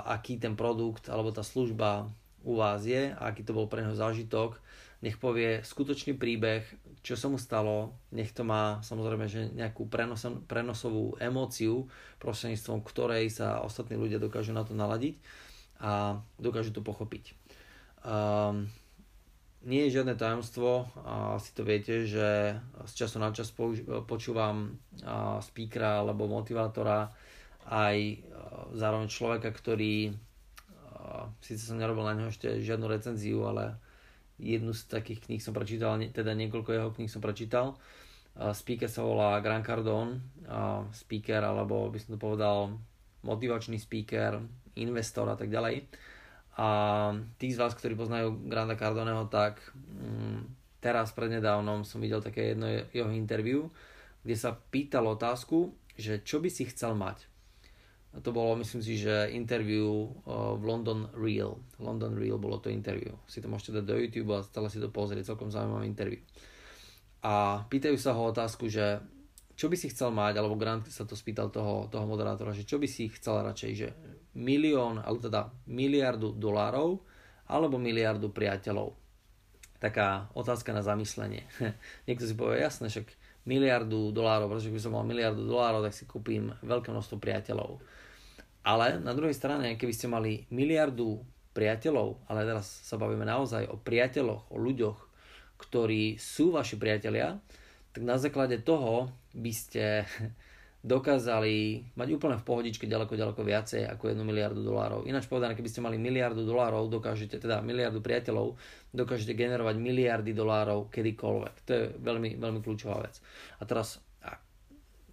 aký 0.07 0.39
ten 0.39 0.55
produkt 0.55 1.11
alebo 1.11 1.35
tá 1.35 1.43
služba 1.43 2.07
u 2.47 2.55
vás 2.55 2.87
je 2.87 3.11
aký 3.19 3.43
to 3.43 3.53
bol 3.53 3.67
pre 3.67 3.83
neho 3.83 3.99
zážitok. 3.99 4.59
Nech 4.99 5.15
povie 5.15 5.63
skutočný 5.63 6.19
príbeh, 6.19 6.67
čo 7.07 7.15
sa 7.15 7.31
mu 7.31 7.39
stalo, 7.39 7.95
nech 8.11 8.35
to 8.35 8.43
má 8.43 8.83
samozrejme 8.83 9.31
že 9.31 9.47
nejakú 9.55 9.87
prenos, 9.87 10.27
prenosovú 10.51 11.15
emóciu, 11.23 11.87
prostredníctvom 12.19 12.83
ktorej 12.83 13.31
sa 13.31 13.63
ostatní 13.63 13.95
ľudia 13.95 14.19
dokážu 14.19 14.51
na 14.51 14.67
to 14.67 14.75
naladiť 14.75 15.15
a 15.79 16.19
dokážu 16.43 16.75
to 16.75 16.83
pochopiť. 16.83 17.31
Um, 18.03 18.67
nie 19.67 19.87
je 19.87 19.99
žiadne 19.99 20.15
tajomstvo, 20.15 20.87
asi 21.35 21.51
to 21.55 21.67
viete, 21.67 22.07
že 22.07 22.59
z 22.87 22.93
času 22.95 23.19
na 23.19 23.35
čas 23.35 23.51
počúvam 24.07 24.79
speakera 25.43 26.05
alebo 26.05 26.31
motivátora 26.31 27.11
aj 27.69 28.23
zároveň 28.73 29.09
človeka, 29.11 29.51
ktorý 29.51 30.15
síce 31.43 31.67
som 31.67 31.81
nerobil 31.81 32.05
na 32.07 32.15
neho 32.15 32.31
ešte 32.31 32.63
žiadnu 32.63 32.87
recenziu, 32.87 33.45
ale 33.49 33.77
jednu 34.39 34.71
z 34.71 34.87
takých 34.87 35.27
kníh 35.27 35.43
som 35.43 35.51
prečítal, 35.51 35.99
teda 35.99 36.33
niekoľko 36.39 36.71
jeho 36.71 36.91
kníh 36.95 37.11
som 37.11 37.19
prečítal. 37.19 37.75
Speaker 38.39 38.87
sa 38.87 39.03
volá 39.03 39.43
Grant 39.43 39.67
Cardone, 39.67 40.23
speaker, 40.95 41.43
alebo 41.43 41.91
by 41.91 41.99
som 41.99 42.15
to 42.15 42.19
povedal 42.23 42.79
motivačný 43.27 43.83
speaker, 43.83 44.39
investor 44.79 45.27
a 45.27 45.35
tak 45.35 45.51
ďalej. 45.51 45.91
A 46.59 46.69
tí 47.39 47.55
z 47.55 47.63
vás, 47.63 47.79
ktorí 47.79 47.95
poznajú 47.95 48.51
Granda 48.51 48.75
Cardoneho, 48.75 49.31
tak 49.31 49.63
mm, 49.79 50.51
teraz 50.83 51.15
prednedávnom 51.15 51.87
som 51.87 52.03
videl 52.03 52.19
také 52.19 52.53
jedno 52.53 52.67
jeho 52.91 53.15
interview, 53.15 53.71
kde 54.27 54.35
sa 54.35 54.59
pýtal 54.59 55.07
otázku, 55.07 55.71
že 55.95 56.19
čo 56.27 56.43
by 56.43 56.51
si 56.51 56.67
chcel 56.67 56.99
mať 56.99 57.31
to 58.09 58.33
bolo, 58.33 58.57
myslím 58.57 58.81
si, 58.81 58.97
že 58.99 59.31
interview 59.31 60.09
v 60.25 60.63
London 60.65 61.13
Real. 61.13 61.61
London 61.79 62.17
Real 62.17 62.41
bolo 62.41 62.59
to 62.59 62.73
interview. 62.73 63.13
Si 63.29 63.39
to 63.45 63.53
môžete 63.53 63.79
dať 63.81 63.85
do 63.85 63.97
YouTube 64.01 64.33
a 64.35 64.41
stále 64.41 64.73
si 64.73 64.81
to 64.81 64.89
pozrieť, 64.89 65.35
celkom 65.35 65.53
zaujímavé 65.53 65.87
interview. 65.87 66.21
A 67.23 67.67
pýtajú 67.69 68.01
sa 68.01 68.17
ho 68.17 68.33
otázku, 68.33 68.67
že 68.71 69.03
čo 69.59 69.67
by 69.67 69.77
si 69.77 69.91
chcel 69.91 70.15
mať, 70.15 70.39
alebo 70.39 70.57
Grant 70.57 70.87
sa 70.89 71.05
to 71.05 71.19
spýtal 71.19 71.51
toho, 71.51 71.91
toho 71.91 72.07
moderátora, 72.07 72.55
že 72.55 72.65
čo 72.65 72.79
by 72.79 72.87
si 72.87 73.11
chcel 73.11 73.43
radšej, 73.43 73.73
že 73.75 73.89
milión, 74.39 75.03
alebo 75.03 75.19
teda 75.19 75.51
miliardu 75.67 76.39
dolárov, 76.39 77.03
alebo 77.51 77.77
miliardu 77.77 78.31
priateľov. 78.31 78.95
Taká 79.83 80.31
otázka 80.35 80.71
na 80.71 80.87
zamyslenie. 80.87 81.43
Niekto 82.07 82.25
si 82.25 82.39
povie, 82.39 82.63
jasné, 82.63 82.87
však 82.87 83.11
miliardu 83.49 84.15
dolárov, 84.15 84.47
pretože 84.53 84.71
by 84.71 84.81
som 84.81 84.95
mal 84.95 85.03
miliardu 85.03 85.43
dolárov, 85.43 85.83
tak 85.83 85.97
si 85.97 86.07
kúpim 86.07 86.55
veľké 86.63 86.95
množstvo 86.95 87.19
priateľov. 87.19 87.83
Ale 88.63 89.01
na 89.01 89.17
druhej 89.17 89.35
strane, 89.35 89.75
keby 89.81 89.93
ste 89.97 90.13
mali 90.13 90.45
miliardu 90.53 91.25
priateľov, 91.57 92.29
ale 92.29 92.45
teraz 92.47 92.69
sa 92.85 93.01
bavíme 93.01 93.25
naozaj 93.25 93.67
o 93.67 93.81
priateľoch, 93.81 94.53
o 94.53 94.57
ľuďoch, 94.61 94.99
ktorí 95.59 96.21
sú 96.21 96.55
vaši 96.55 96.79
priatelia, 96.79 97.41
tak 97.91 98.07
na 98.07 98.15
základe 98.21 98.63
toho 98.63 99.11
by 99.35 99.53
ste 99.57 100.05
dokázali 100.79 101.83
mať 101.99 102.09
úplne 102.15 102.39
v 102.39 102.47
pohodičke 102.47 102.87
ďaleko, 102.87 103.19
ďaleko 103.19 103.43
viacej 103.43 103.83
ako 103.91 104.15
1 104.15 104.23
miliardu 104.23 104.63
dolárov. 104.63 105.11
Ináč 105.11 105.27
povedané, 105.27 105.59
keby 105.59 105.67
ste 105.67 105.83
mali 105.83 105.99
miliardu 105.99 106.47
dolárov, 106.47 106.87
dokážete, 106.87 107.43
teda 107.43 107.59
miliardu 107.67 107.99
priateľov, 107.99 108.55
dokážete 108.95 109.35
generovať 109.35 109.75
miliardy 109.75 110.31
dolárov 110.31 110.87
kedykoľvek. 110.95 111.55
To 111.67 111.71
je 111.75 111.83
veľmi, 111.99 112.39
veľmi 112.39 112.61
kľúčová 112.63 113.03
vec. 113.03 113.19
A 113.59 113.67
teraz 113.67 113.99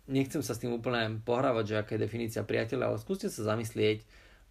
nechcem 0.05 0.45
sa 0.45 0.53
s 0.53 0.61
tým 0.61 0.77
úplne 0.77 1.17
pohrávať, 1.25 1.65
že 1.65 1.75
aká 1.81 1.91
je 1.97 2.05
definícia 2.05 2.45
priateľa, 2.45 2.93
ale 2.93 3.01
skúste 3.01 3.29
sa 3.33 3.41
zamyslieť, 3.41 4.05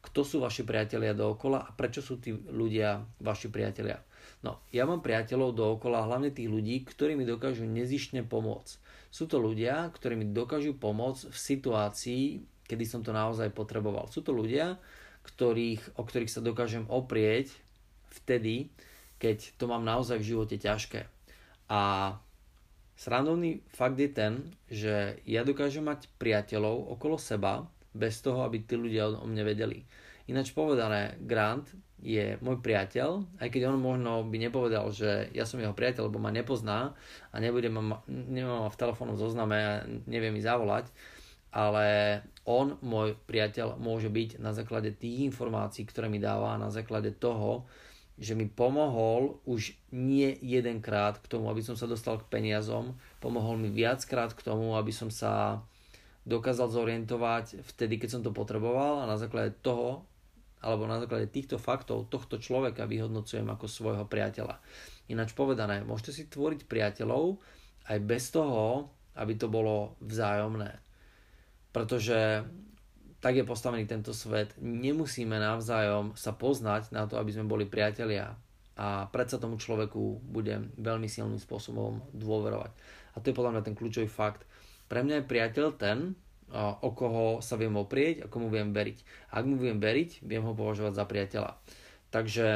kto 0.04 0.20
sú 0.26 0.36
vaši 0.42 0.66
priatelia 0.66 1.16
dookola 1.16 1.64
a 1.64 1.70
prečo 1.72 2.04
sú 2.04 2.20
tí 2.20 2.34
ľudia 2.34 3.00
vaši 3.22 3.48
priatelia. 3.48 4.02
No, 4.44 4.60
ja 4.68 4.84
mám 4.84 5.00
priateľov 5.00 5.56
dookola, 5.56 6.04
hlavne 6.04 6.28
tých 6.28 6.50
ľudí, 6.50 6.84
ktorí 6.84 7.16
mi 7.16 7.24
dokážu 7.24 7.64
nezištne 7.64 8.26
pomôcť. 8.28 8.76
Sú 9.14 9.30
to 9.30 9.38
ľudia, 9.38 9.94
ktorí 9.94 10.18
mi 10.18 10.26
dokážu 10.34 10.74
pomôcť 10.74 11.30
v 11.30 11.38
situácii, 11.38 12.22
kedy 12.66 12.82
som 12.82 13.06
to 13.06 13.14
naozaj 13.14 13.46
potreboval. 13.54 14.10
Sú 14.10 14.26
to 14.26 14.34
ľudia, 14.34 14.82
ktorých, 15.22 15.94
o 15.94 16.02
ktorých 16.02 16.34
sa 16.34 16.42
dokážem 16.42 16.82
oprieť 16.90 17.54
vtedy, 18.10 18.74
keď 19.22 19.54
to 19.54 19.70
mám 19.70 19.86
naozaj 19.86 20.18
v 20.18 20.34
živote 20.34 20.58
ťažké. 20.58 21.06
A 21.70 22.12
srandovný 22.98 23.62
fakt 23.70 24.02
je 24.02 24.10
ten, 24.10 24.50
že 24.66 25.22
ja 25.30 25.46
dokážem 25.46 25.86
mať 25.86 26.10
priateľov 26.18 26.98
okolo 26.98 27.14
seba 27.14 27.70
bez 27.94 28.18
toho, 28.18 28.42
aby 28.42 28.66
tí 28.66 28.74
ľudia 28.74 29.14
o 29.14 29.26
mne 29.30 29.46
vedeli. 29.46 29.86
Ináč 30.26 30.50
povedané, 30.50 31.14
Grant 31.22 31.70
je 32.04 32.36
môj 32.44 32.60
priateľ, 32.60 33.24
aj 33.40 33.48
keď 33.48 33.72
on 33.72 33.80
možno 33.80 34.28
by 34.28 34.36
nepovedal, 34.36 34.92
že 34.92 35.32
ja 35.32 35.48
som 35.48 35.56
jeho 35.56 35.72
priateľ, 35.72 36.12
lebo 36.12 36.20
ma 36.20 36.28
nepozná 36.28 36.92
a 37.32 37.36
nebude 37.40 37.72
ma, 37.72 38.04
nemá 38.06 38.68
ma 38.68 38.70
v 38.70 38.76
telefónnom 38.76 39.16
zozname 39.16 39.56
a 39.56 39.72
nevie 40.04 40.28
mi 40.28 40.44
zavolať, 40.44 40.92
ale 41.48 42.20
on, 42.44 42.76
môj 42.84 43.16
priateľ, 43.24 43.80
môže 43.80 44.12
byť 44.12 44.36
na 44.36 44.52
základe 44.52 44.92
tých 44.92 45.32
informácií, 45.32 45.88
ktoré 45.88 46.12
mi 46.12 46.20
dáva, 46.20 46.60
na 46.60 46.68
základe 46.68 47.08
toho, 47.16 47.64
že 48.20 48.36
mi 48.36 48.46
pomohol 48.46 49.40
už 49.48 49.74
nie 49.90 50.36
jedenkrát 50.44 51.18
k 51.18 51.26
tomu, 51.26 51.48
aby 51.48 51.64
som 51.64 51.74
sa 51.74 51.88
dostal 51.88 52.20
k 52.20 52.28
peniazom, 52.28 52.94
pomohol 53.18 53.56
mi 53.56 53.72
viackrát 53.72 54.36
k 54.36 54.44
tomu, 54.44 54.76
aby 54.76 54.92
som 54.92 55.08
sa 55.08 55.64
dokázal 56.28 56.68
zorientovať 56.68 57.64
vtedy, 57.74 57.96
keď 57.96 58.18
som 58.18 58.22
to 58.22 58.30
potreboval 58.30 59.02
a 59.02 59.08
na 59.08 59.16
základe 59.16 59.56
toho 59.64 60.04
alebo 60.64 60.88
na 60.88 60.96
základe 60.96 61.28
týchto 61.28 61.60
faktov 61.60 62.08
tohto 62.08 62.40
človeka 62.40 62.88
vyhodnocujem 62.88 63.44
ako 63.44 63.68
svojho 63.68 64.04
priateľa. 64.08 64.56
Ináč 65.12 65.36
povedané, 65.36 65.84
môžete 65.84 66.16
si 66.16 66.22
tvoriť 66.32 66.64
priateľov 66.64 67.36
aj 67.92 67.98
bez 68.00 68.32
toho, 68.32 68.88
aby 69.20 69.36
to 69.36 69.52
bolo 69.52 70.00
vzájomné. 70.00 70.80
Pretože 71.68 72.48
tak 73.20 73.40
je 73.40 73.44
postavený 73.44 73.88
tento 73.88 74.12
svet. 74.12 74.52
Nemusíme 74.60 75.36
navzájom 75.36 76.12
sa 76.16 76.36
poznať 76.36 76.92
na 76.92 77.08
to, 77.08 77.16
aby 77.16 77.32
sme 77.32 77.48
boli 77.48 77.64
priatelia. 77.64 78.36
A 78.74 79.06
predsa 79.08 79.40
tomu 79.40 79.56
človeku 79.56 80.24
budem 80.28 80.72
veľmi 80.76 81.08
silným 81.08 81.40
spôsobom 81.40 82.04
dôverovať. 82.12 82.72
A 83.14 83.22
to 83.22 83.30
je 83.30 83.36
podľa 83.36 83.56
mňa 83.56 83.62
ten 83.64 83.76
kľúčový 83.78 84.10
fakt. 84.10 84.44
Pre 84.90 85.00
mňa 85.00 85.22
je 85.22 85.30
priateľ 85.30 85.66
ten, 85.78 86.12
o 86.54 86.90
koho 86.94 87.42
sa 87.42 87.58
viem 87.58 87.74
oprieť 87.74 88.24
a 88.24 88.30
komu 88.30 88.46
viem 88.46 88.70
veriť. 88.70 89.28
Ak 89.34 89.42
mu 89.42 89.58
viem 89.58 89.82
veriť, 89.82 90.22
viem 90.22 90.46
ho 90.46 90.54
považovať 90.54 90.92
za 90.94 91.04
priateľa. 91.04 91.52
Takže 92.14 92.46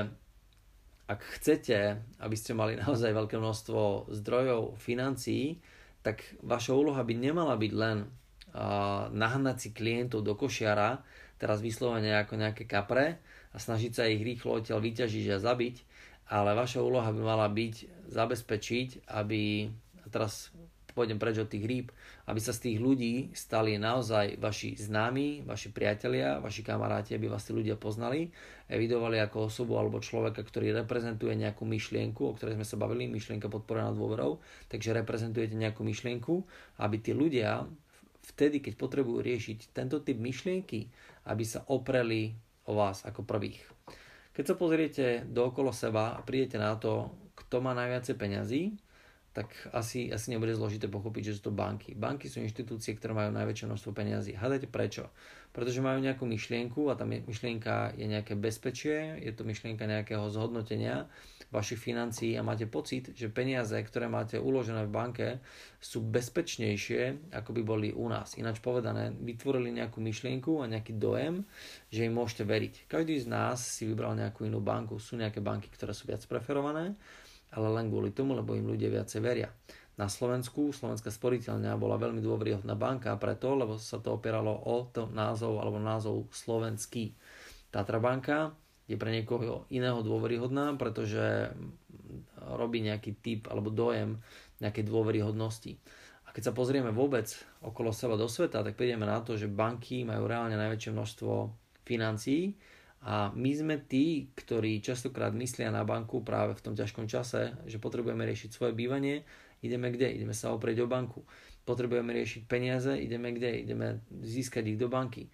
ak 1.08 1.20
chcete, 1.40 1.98
aby 2.22 2.36
ste 2.38 2.54
mali 2.54 2.78
naozaj 2.84 3.10
veľké 3.10 3.36
množstvo 3.42 4.12
zdrojov, 4.14 4.78
financií, 4.78 5.58
tak 6.06 6.22
vaša 6.46 6.78
úloha 6.78 7.02
by 7.02 7.14
nemala 7.18 7.58
byť 7.58 7.72
len 7.74 8.06
uh, 8.06 9.10
nahnať 9.10 9.56
si 9.58 9.68
klientov 9.74 10.22
do 10.22 10.38
košiara, 10.38 11.02
teraz 11.42 11.58
vyslovene 11.58 12.22
ako 12.22 12.38
nejaké 12.38 12.70
kapre 12.70 13.18
a 13.50 13.56
snažiť 13.58 13.92
sa 13.94 14.06
ich 14.06 14.22
rýchlo 14.22 14.62
odtiaľ 14.62 14.78
vyťažiť 14.78 15.26
a 15.34 15.42
zabiť, 15.42 15.76
ale 16.30 16.54
vaša 16.54 16.84
úloha 16.84 17.08
by 17.10 17.22
mala 17.24 17.48
byť 17.50 17.74
zabezpečiť, 18.14 19.10
aby, 19.10 19.72
teraz 20.12 20.54
pôjdem 20.98 21.22
preč 21.22 21.38
od 21.38 21.46
tých 21.46 21.62
rýb, 21.62 21.94
aby 22.26 22.42
sa 22.42 22.50
z 22.50 22.66
tých 22.66 22.78
ľudí 22.82 23.30
stali 23.38 23.78
naozaj 23.78 24.42
vaši 24.42 24.74
známi, 24.74 25.46
vaši 25.46 25.70
priatelia, 25.70 26.42
vaši 26.42 26.66
kamaráti, 26.66 27.14
aby 27.14 27.30
vás 27.30 27.46
tí 27.46 27.54
ľudia 27.54 27.78
poznali, 27.78 28.34
evidovali 28.66 29.22
ako 29.22 29.46
osobu 29.46 29.78
alebo 29.78 30.02
človeka, 30.02 30.42
ktorý 30.42 30.74
reprezentuje 30.74 31.38
nejakú 31.38 31.62
myšlienku, 31.62 32.26
o 32.26 32.34
ktorej 32.34 32.58
sme 32.58 32.66
sa 32.66 32.74
bavili, 32.74 33.06
myšlienka 33.06 33.46
podporená 33.46 33.94
dôverou, 33.94 34.42
takže 34.66 34.90
reprezentujete 34.98 35.54
nejakú 35.54 35.86
myšlienku, 35.86 36.42
aby 36.82 36.96
tí 36.98 37.14
ľudia 37.14 37.62
vtedy, 38.34 38.58
keď 38.58 38.74
potrebujú 38.74 39.22
riešiť 39.22 39.70
tento 39.70 40.02
typ 40.02 40.18
myšlienky, 40.18 40.90
aby 41.30 41.44
sa 41.46 41.62
opreli 41.70 42.34
o 42.66 42.74
vás 42.74 43.06
ako 43.06 43.22
prvých. 43.22 43.62
Keď 44.36 44.44
sa 44.44 44.54
pozriete 44.54 45.06
dookolo 45.26 45.72
seba 45.74 46.14
a 46.14 46.20
prídete 46.22 46.60
na 46.60 46.76
to, 46.76 47.10
kto 47.34 47.64
má 47.64 47.72
najviacej 47.74 48.14
peňazí, 48.14 48.62
tak 49.38 49.54
asi, 49.70 50.10
asi 50.10 50.34
nebude 50.34 50.50
zložité 50.58 50.90
pochopiť, 50.90 51.30
že 51.30 51.36
sú 51.38 51.50
to 51.50 51.52
banky. 51.54 51.94
Banky 51.94 52.26
sú 52.26 52.42
inštitúcie, 52.42 52.98
ktoré 52.98 53.14
majú 53.14 53.30
najväčšie 53.30 53.70
množstvo 53.70 53.94
peniazí. 53.94 54.34
Hádajte 54.34 54.66
prečo? 54.66 55.14
Pretože 55.54 55.78
majú 55.78 56.02
nejakú 56.02 56.26
myšlienku 56.26 56.90
a 56.90 56.98
tá 56.98 57.06
myšlienka 57.06 57.94
je 57.94 58.10
nejaké 58.10 58.34
bezpečie, 58.34 59.22
je 59.22 59.30
to 59.30 59.46
myšlienka 59.46 59.86
nejakého 59.86 60.26
zhodnotenia 60.26 61.06
vašich 61.48 61.80
financií 61.80 62.36
a 62.36 62.44
máte 62.44 62.68
pocit, 62.68 63.16
že 63.16 63.32
peniaze, 63.32 63.72
ktoré 63.72 64.04
máte 64.04 64.36
uložené 64.36 64.84
v 64.84 64.92
banke, 64.92 65.26
sú 65.80 66.04
bezpečnejšie, 66.04 67.32
ako 67.32 67.50
by 67.56 67.62
boli 67.64 67.88
u 67.94 68.04
nás. 68.10 68.36
Ináč 68.36 68.60
povedané, 68.60 69.16
vytvorili 69.16 69.72
nejakú 69.72 70.02
myšlienku 70.02 70.60
a 70.60 70.68
nejaký 70.68 71.00
dojem, 71.00 71.46
že 71.88 72.04
im 72.04 72.12
môžete 72.12 72.44
veriť. 72.44 72.74
Každý 72.90 73.16
z 73.24 73.26
nás 73.32 73.64
si 73.64 73.88
vybral 73.88 74.12
nejakú 74.18 74.44
inú 74.44 74.60
banku. 74.60 75.00
Sú 75.00 75.16
nejaké 75.16 75.40
banky, 75.40 75.72
ktoré 75.72 75.96
sú 75.96 76.04
viac 76.04 76.20
preferované, 76.28 76.92
ale 77.52 77.68
len 77.72 77.88
kvôli 77.88 78.12
tomu, 78.12 78.36
lebo 78.36 78.52
im 78.56 78.68
ľudia 78.68 78.92
viacej 78.92 79.20
veria. 79.24 79.48
Na 79.98 80.06
Slovensku 80.06 80.70
Slovenská 80.70 81.10
sporiteľňa 81.10 81.74
bola 81.74 81.98
veľmi 81.98 82.22
dôveryhodná 82.22 82.78
banka 82.78 83.18
preto, 83.18 83.58
lebo 83.58 83.82
sa 83.82 83.98
to 83.98 84.14
opieralo 84.14 84.54
o 84.54 84.86
to 84.86 85.10
názov 85.10 85.58
alebo 85.58 85.82
názov 85.82 86.30
slovenský. 86.30 87.18
Tatra 87.74 87.98
banka 87.98 88.54
je 88.86 88.94
pre 88.94 89.10
niekoho 89.10 89.66
iného 89.74 89.98
dôveryhodná, 90.00 90.78
pretože 90.78 91.50
robí 92.54 92.80
nejaký 92.80 93.18
typ 93.18 93.50
alebo 93.50 93.74
dojem 93.74 94.22
nejakej 94.62 94.86
dôveryhodnosti. 94.86 95.76
A 96.24 96.32
keď 96.32 96.52
sa 96.52 96.56
pozrieme 96.56 96.94
vôbec 96.94 97.26
okolo 97.64 97.90
seba 97.90 98.14
do 98.14 98.30
sveta, 98.30 98.62
tak 98.62 98.78
prídeme 98.78 99.04
na 99.04 99.18
to, 99.18 99.34
že 99.34 99.50
banky 99.50 100.06
majú 100.06 100.30
reálne 100.30 100.54
najväčšie 100.54 100.94
množstvo 100.94 101.32
financií, 101.88 102.54
a 102.98 103.30
my 103.30 103.50
sme 103.54 103.76
tí, 103.78 104.34
ktorí 104.34 104.82
častokrát 104.82 105.30
myslia 105.30 105.70
na 105.70 105.86
banku 105.86 106.26
práve 106.26 106.58
v 106.58 106.64
tom 106.64 106.74
ťažkom 106.74 107.06
čase, 107.06 107.54
že 107.70 107.78
potrebujeme 107.78 108.26
riešiť 108.26 108.50
svoje 108.50 108.72
bývanie, 108.74 109.22
ideme 109.62 109.94
kde? 109.94 110.10
Ideme 110.18 110.34
sa 110.34 110.50
oprieť 110.50 110.82
o 110.82 110.90
banku. 110.90 111.22
Potrebujeme 111.62 112.10
riešiť 112.10 112.42
peniaze, 112.50 112.90
ideme 112.98 113.30
kde? 113.30 113.62
Ideme 113.62 114.02
získať 114.10 114.74
ich 114.74 114.78
do 114.80 114.90
banky. 114.90 115.30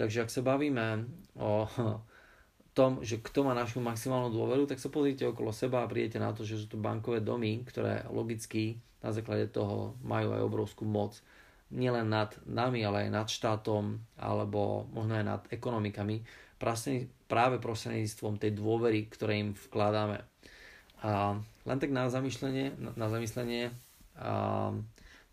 Takže 0.00 0.24
ak 0.24 0.30
sa 0.32 0.40
bavíme 0.40 1.04
o 1.36 1.68
tom, 2.78 3.04
že 3.04 3.20
kto 3.20 3.44
má 3.44 3.52
našu 3.52 3.84
maximálnu 3.84 4.32
dôveru, 4.32 4.64
tak 4.64 4.80
sa 4.80 4.88
pozrite 4.88 5.28
okolo 5.28 5.52
seba 5.52 5.84
a 5.84 5.90
prídete 5.90 6.16
na 6.16 6.32
to, 6.32 6.48
že 6.48 6.64
sú 6.64 6.66
to 6.72 6.78
bankové 6.80 7.20
domy, 7.20 7.60
ktoré 7.68 8.08
logicky 8.08 8.80
na 9.04 9.12
základe 9.12 9.52
toho 9.52 9.98
majú 10.00 10.32
aj 10.32 10.42
obrovskú 10.46 10.88
moc 10.88 11.20
nielen 11.72 12.12
nad 12.12 12.36
nami, 12.44 12.84
ale 12.84 13.08
aj 13.08 13.10
nad 13.10 13.28
štátom 13.28 14.00
alebo 14.20 14.86
možno 14.92 15.16
aj 15.18 15.24
nad 15.24 15.42
ekonomikami 15.48 16.20
práve 17.26 17.58
prostredníctvom 17.58 18.38
tej 18.38 18.54
dôvery, 18.54 19.10
ktoré 19.10 19.42
im 19.42 19.50
vkladáme. 19.52 20.22
A 21.02 21.34
len 21.66 21.78
tak 21.82 21.90
na 21.90 22.06
zamyslenie, 22.06 22.78
na 22.78 23.10
zamyslenie 23.10 23.74
a 24.14 24.70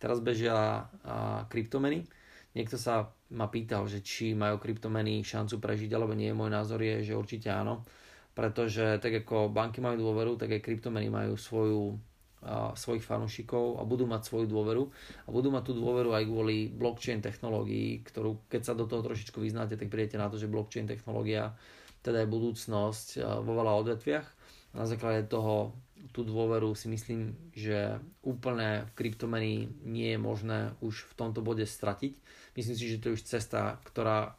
teraz 0.01 0.17
bežia 0.23 0.89
a 1.05 1.45
kryptomeny. 1.45 2.09
Niekto 2.57 2.81
sa 2.81 3.13
ma 3.29 3.45
pýtal, 3.45 3.85
že 3.85 4.01
či 4.01 4.33
majú 4.33 4.57
kryptomeny 4.57 5.21
šancu 5.21 5.61
prežiť 5.61 5.93
alebo 5.93 6.17
nie. 6.17 6.33
Môj 6.33 6.49
názor 6.49 6.81
je, 6.81 7.05
že 7.05 7.13
určite 7.13 7.53
áno. 7.53 7.85
Pretože 8.33 8.97
tak 8.97 9.21
ako 9.21 9.53
banky 9.53 9.83
majú 9.83 10.09
dôveru, 10.09 10.39
tak 10.39 10.57
aj 10.57 10.65
kryptomeny 10.65 11.11
majú 11.11 11.37
svoju, 11.37 11.99
a, 12.39 12.71
svojich 12.75 13.04
fanúšikov 13.04 13.80
a 13.80 13.84
budú 13.84 14.08
mať 14.08 14.28
svoju 14.28 14.47
dôveru. 14.47 14.84
A 15.25 15.30
budú 15.30 15.52
mať 15.52 15.71
tú 15.71 15.73
dôveru 15.75 16.15
aj 16.15 16.23
kvôli 16.28 16.71
blockchain 16.71 17.19
technológií, 17.19 18.04
ktorú 18.04 18.47
keď 18.47 18.62
sa 18.63 18.73
do 18.73 18.88
toho 18.88 19.04
trošičku 19.04 19.39
vyznáte, 19.39 19.75
tak 19.75 19.91
prídete 19.91 20.15
na 20.15 20.32
to, 20.32 20.39
že 20.39 20.52
blockchain 20.52 20.88
technológia 20.88 21.54
teda 21.99 22.23
je 22.23 22.32
budúcnosť 22.32 23.08
vo 23.43 23.52
veľa 23.60 23.73
odvetviach. 23.84 24.28
Na 24.71 24.88
základe 24.88 25.28
toho 25.28 25.75
tú 26.15 26.23
dôveru 26.23 26.71
si 26.73 26.88
myslím, 26.88 27.36
že 27.52 27.99
úplne 28.23 28.88
v 28.88 28.95
kryptomeny 28.95 29.67
nie 29.84 30.15
je 30.15 30.19
možné 30.19 30.71
už 30.80 31.12
v 31.12 31.13
tomto 31.19 31.43
bode 31.43 31.67
stratiť. 31.67 32.15
Myslím 32.56 32.75
si, 32.75 32.88
že 32.88 33.02
to 33.04 33.12
je 33.12 33.15
už 33.19 33.28
cesta, 33.28 33.78
ktorá, 33.84 34.34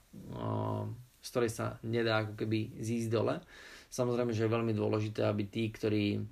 z 1.21 1.29
ktorej 1.29 1.53
sa 1.53 1.77
nedá 1.85 2.25
ako 2.25 2.35
keby 2.41 2.81
zísť 2.81 3.09
dole. 3.13 3.45
Samozrejme, 3.93 4.33
že 4.33 4.47
je 4.47 4.55
veľmi 4.55 4.73
dôležité, 4.73 5.27
aby 5.27 5.45
tí, 5.51 5.69
ktorí 5.69 6.23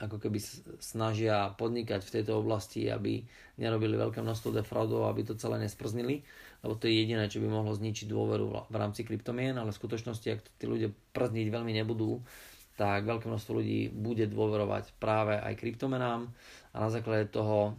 ako 0.00 0.16
keby 0.16 0.40
snažia 0.80 1.52
podnikať 1.60 2.00
v 2.00 2.14
tejto 2.16 2.40
oblasti, 2.40 2.88
aby 2.88 3.20
nerobili 3.60 4.00
veľké 4.00 4.24
množstvo 4.24 4.56
defraudov, 4.56 5.04
aby 5.12 5.28
to 5.28 5.36
celé 5.36 5.60
nesprznili, 5.60 6.24
lebo 6.64 6.72
to 6.80 6.88
je 6.88 7.04
jediné, 7.04 7.28
čo 7.28 7.44
by 7.44 7.52
mohlo 7.52 7.76
zničiť 7.76 8.08
dôveru 8.08 8.72
v 8.72 8.76
rámci 8.80 9.04
kryptomien, 9.04 9.52
ale 9.60 9.76
v 9.76 9.80
skutočnosti, 9.80 10.24
ak 10.32 10.40
to 10.40 10.50
tí 10.56 10.64
ľudia 10.64 10.88
przniť 11.12 11.48
veľmi 11.52 11.76
nebudú, 11.76 12.24
tak 12.80 13.04
veľké 13.04 13.28
množstvo 13.28 13.60
ľudí 13.60 13.92
bude 13.92 14.24
dôverovať 14.24 14.96
práve 14.96 15.36
aj 15.36 15.52
kryptomenám 15.60 16.32
a 16.72 16.76
na 16.80 16.88
základe 16.88 17.28
toho 17.28 17.76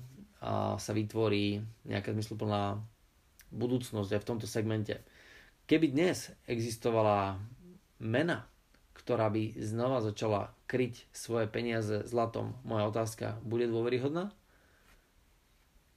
sa 0.78 0.92
vytvorí 0.94 1.58
nejaká 1.90 2.14
zmysluplná 2.14 2.78
budúcnosť 3.50 4.10
aj 4.14 4.22
v 4.22 4.30
tomto 4.30 4.46
segmente. 4.46 5.02
Keby 5.66 5.90
dnes 5.90 6.30
existovala 6.46 7.42
mena, 7.98 8.51
ktorá 8.98 9.32
by 9.32 9.58
znova 9.60 10.04
začala 10.04 10.54
kryť 10.68 11.08
svoje 11.12 11.48
peniaze 11.48 12.04
zlatom, 12.08 12.56
moja 12.64 12.88
otázka, 12.88 13.40
bude 13.44 13.68
dôveryhodná? 13.68 14.32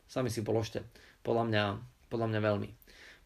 Sami 0.09 0.31
si 0.31 0.47
položte. 0.47 0.87
Podľa 1.27 1.45
mňa, 1.49 1.65
podľa 2.13 2.27
mňa 2.31 2.41
veľmi 2.41 2.71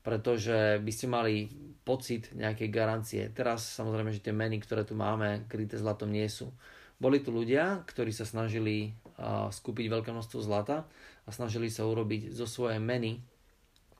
pretože 0.08 0.80
by 0.80 0.88
ste 0.88 1.04
mali 1.04 1.52
pocit 1.84 2.32
nejakej 2.32 2.72
garancie. 2.72 3.22
Teraz 3.28 3.76
samozrejme, 3.76 4.08
že 4.08 4.24
tie 4.24 4.32
meny, 4.32 4.56
ktoré 4.64 4.88
tu 4.88 4.96
máme, 4.96 5.44
kryté 5.52 5.76
zlatom 5.76 6.08
nie 6.08 6.24
sú. 6.32 6.48
Boli 6.96 7.20
tu 7.20 7.28
ľudia, 7.28 7.84
ktorí 7.84 8.08
sa 8.08 8.24
snažili 8.24 8.96
uh, 9.20 9.52
skúpiť 9.52 9.92
veľké 9.92 10.08
množstvo 10.08 10.40
zlata 10.40 10.88
a 11.24 11.30
snažili 11.30 11.68
sa 11.68 11.84
urobiť 11.84 12.32
zo 12.32 12.48
svojej 12.48 12.80
meny, 12.80 13.20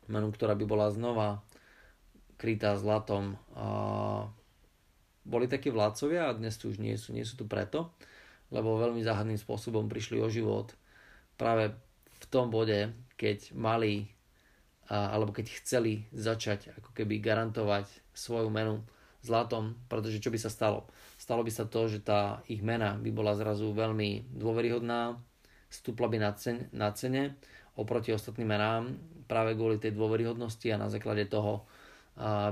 menu, 0.09 0.29
ktorá 0.33 0.57
by 0.57 0.65
bola 0.65 0.89
znova 0.89 1.45
krytá 2.41 2.73
zlatom. 2.81 3.37
Uh, 3.53 4.33
boli 5.29 5.45
takí 5.45 5.69
vládcovia 5.69 6.33
a 6.33 6.37
dnes 6.37 6.57
tu 6.57 6.73
už 6.73 6.81
nie 6.81 6.97
sú. 6.97 7.12
Nie 7.12 7.29
sú 7.29 7.37
tu 7.37 7.45
preto, 7.45 7.93
lebo 8.49 8.81
veľmi 8.81 9.05
záhadným 9.05 9.37
spôsobom 9.37 9.93
prišli 9.93 10.17
o 10.25 10.33
život 10.33 10.73
práve 11.37 11.77
v 12.19 12.25
tom 12.33 12.49
bode, 12.49 12.97
keď 13.21 13.53
mali 13.53 14.09
alebo 14.88 15.37
keď 15.37 15.53
chceli 15.61 16.09
začať 16.17 16.73
ako 16.81 16.97
keby 16.97 17.21
garantovať 17.21 17.85
svoju 18.17 18.49
menu 18.49 18.81
zlatom, 19.21 19.77
pretože 19.85 20.17
čo 20.17 20.33
by 20.33 20.41
sa 20.41 20.49
stalo? 20.49 20.88
Stalo 21.21 21.45
by 21.45 21.53
sa 21.53 21.69
to, 21.69 21.93
že 21.93 22.01
tá 22.01 22.41
ich 22.49 22.64
mena 22.64 22.97
by 22.97 23.12
bola 23.12 23.37
zrazu 23.37 23.69
veľmi 23.77 24.33
dôveryhodná, 24.33 25.21
stúpla 25.69 26.09
by 26.09 26.17
na, 26.17 26.33
cen, 26.41 26.73
na 26.73 26.88
cene 26.97 27.37
oproti 27.77 28.17
ostatným 28.17 28.49
menám 28.49 28.97
práve 29.29 29.53
kvôli 29.61 29.77
tej 29.77 29.93
dôveryhodnosti 29.93 30.67
a 30.73 30.81
na 30.81 30.88
základe 30.88 31.29
toho 31.29 31.69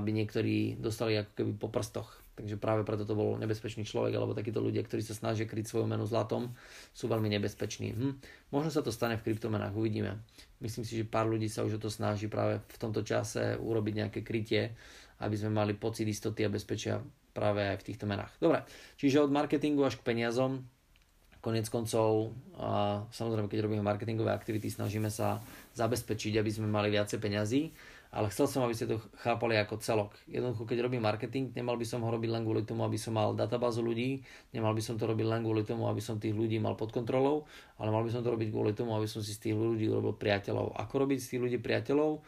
by 0.05 0.07
niektorí 0.07 0.77
dostali 0.77 1.17
ako 1.17 1.31
keby 1.33 1.51
po 1.57 1.73
prstoch. 1.73 2.16
Takže 2.37 2.61
práve 2.61 2.85
preto 2.85 3.01
to 3.01 3.17
bol 3.17 3.33
nebezpečný 3.41 3.81
človek, 3.81 4.13
alebo 4.13 4.37
takíto 4.37 4.61
ľudia, 4.61 4.85
ktorí 4.85 5.01
sa 5.01 5.17
snažia 5.17 5.49
kryť 5.49 5.73
svoju 5.73 5.89
menu 5.89 6.05
zlatom, 6.05 6.53
sú 6.93 7.09
veľmi 7.09 7.33
nebezpeční. 7.33 7.97
Hm. 7.97 8.13
Možno 8.53 8.69
sa 8.69 8.85
to 8.85 8.93
stane 8.93 9.17
v 9.17 9.25
kryptomenách, 9.25 9.73
uvidíme. 9.73 10.21
Myslím 10.61 10.85
si, 10.85 11.01
že 11.01 11.09
pár 11.09 11.25
ľudí 11.25 11.49
sa 11.49 11.65
už 11.65 11.81
o 11.81 11.83
to 11.83 11.89
snaží 11.89 12.29
práve 12.29 12.61
v 12.61 12.77
tomto 12.77 13.01
čase 13.01 13.57
urobiť 13.57 13.93
nejaké 14.05 14.19
krytie, 14.21 14.77
aby 15.25 15.33
sme 15.33 15.49
mali 15.49 15.73
pocit 15.73 16.05
istoty 16.05 16.45
a 16.45 16.53
bezpečia 16.53 17.01
práve 17.33 17.65
aj 17.65 17.81
v 17.81 17.85
týchto 17.89 18.05
menách. 18.05 18.33
Dobre, 18.37 18.61
čiže 19.01 19.25
od 19.25 19.33
marketingu 19.33 19.81
až 19.81 19.97
k 19.97 20.05
peniazom, 20.05 20.61
konec 21.41 21.69
koncov, 21.69 22.33
a 22.57 23.01
samozrejme, 23.13 23.49
keď 23.49 23.65
robíme 23.65 23.81
marketingové 23.85 24.29
aktivity, 24.33 24.69
snažíme 24.69 25.09
sa 25.09 25.41
zabezpečiť, 25.73 26.37
aby 26.37 26.51
sme 26.53 26.69
mali 26.69 26.93
viacej 26.93 27.17
peňazí 27.17 27.73
ale 28.11 28.31
chcel 28.31 28.47
som, 28.47 28.63
aby 28.63 28.71
ste 28.71 28.87
to 28.87 29.03
chápali 29.19 29.59
ako 29.59 29.79
celok. 29.83 30.15
Jednoducho, 30.25 30.63
keď 30.63 30.87
robím 30.87 31.03
marketing, 31.03 31.51
nemal 31.51 31.75
by 31.75 31.83
som 31.83 31.99
ho 32.03 32.09
robiť 32.09 32.29
len 32.31 32.43
kvôli 32.47 32.63
tomu, 32.63 32.87
aby 32.87 32.95
som 32.95 33.15
mal 33.15 33.35
databázu 33.35 33.83
ľudí, 33.83 34.23
nemal 34.55 34.71
by 34.71 34.83
som 34.83 34.95
to 34.95 35.03
robiť 35.03 35.25
len 35.27 35.41
kvôli 35.43 35.67
tomu, 35.67 35.91
aby 35.91 35.99
som 35.99 36.15
tých 36.15 36.31
ľudí 36.31 36.57
mal 36.57 36.79
pod 36.79 36.95
kontrolou, 36.95 37.43
ale 37.75 37.91
mal 37.91 38.01
by 38.01 38.11
som 38.11 38.23
to 38.23 38.31
robiť 38.31 38.49
kvôli 38.49 38.71
tomu, 38.71 38.95
aby 38.95 39.07
som 39.09 39.19
si 39.19 39.35
z 39.35 39.51
tých 39.51 39.55
ľudí 39.55 39.91
urobil 39.91 40.15
priateľov. 40.15 40.79
Ako 40.79 41.03
robiť 41.03 41.19
z 41.19 41.27
tých 41.35 41.41
ľudí 41.43 41.57
priateľov? 41.59 42.23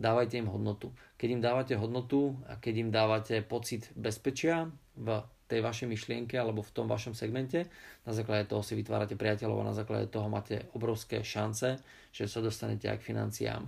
Dávajte 0.00 0.40
im 0.40 0.48
hodnotu. 0.48 0.94
Keď 1.20 1.28
im 1.28 1.40
dávate 1.44 1.74
hodnotu 1.76 2.38
a 2.48 2.56
keď 2.56 2.74
im 2.80 2.90
dávate 2.94 3.44
pocit 3.44 3.92
bezpečia 3.92 4.72
v 4.96 5.20
tej 5.50 5.60
vašej 5.66 5.90
myšlienke 5.90 6.38
alebo 6.38 6.62
v 6.62 6.70
tom 6.70 6.86
vašom 6.86 7.12
segmente, 7.12 7.66
na 8.06 8.14
základe 8.14 8.46
toho 8.46 8.62
si 8.62 8.78
vytvárate 8.78 9.18
priateľov 9.18 9.66
a 9.66 9.68
na 9.68 9.74
základe 9.74 10.06
toho 10.06 10.30
máte 10.30 10.70
obrovské 10.78 11.26
šance, 11.26 11.82
že 12.14 12.24
sa 12.30 12.38
dostanete 12.38 12.86
aj 12.86 13.02
k 13.02 13.06
financiám 13.10 13.66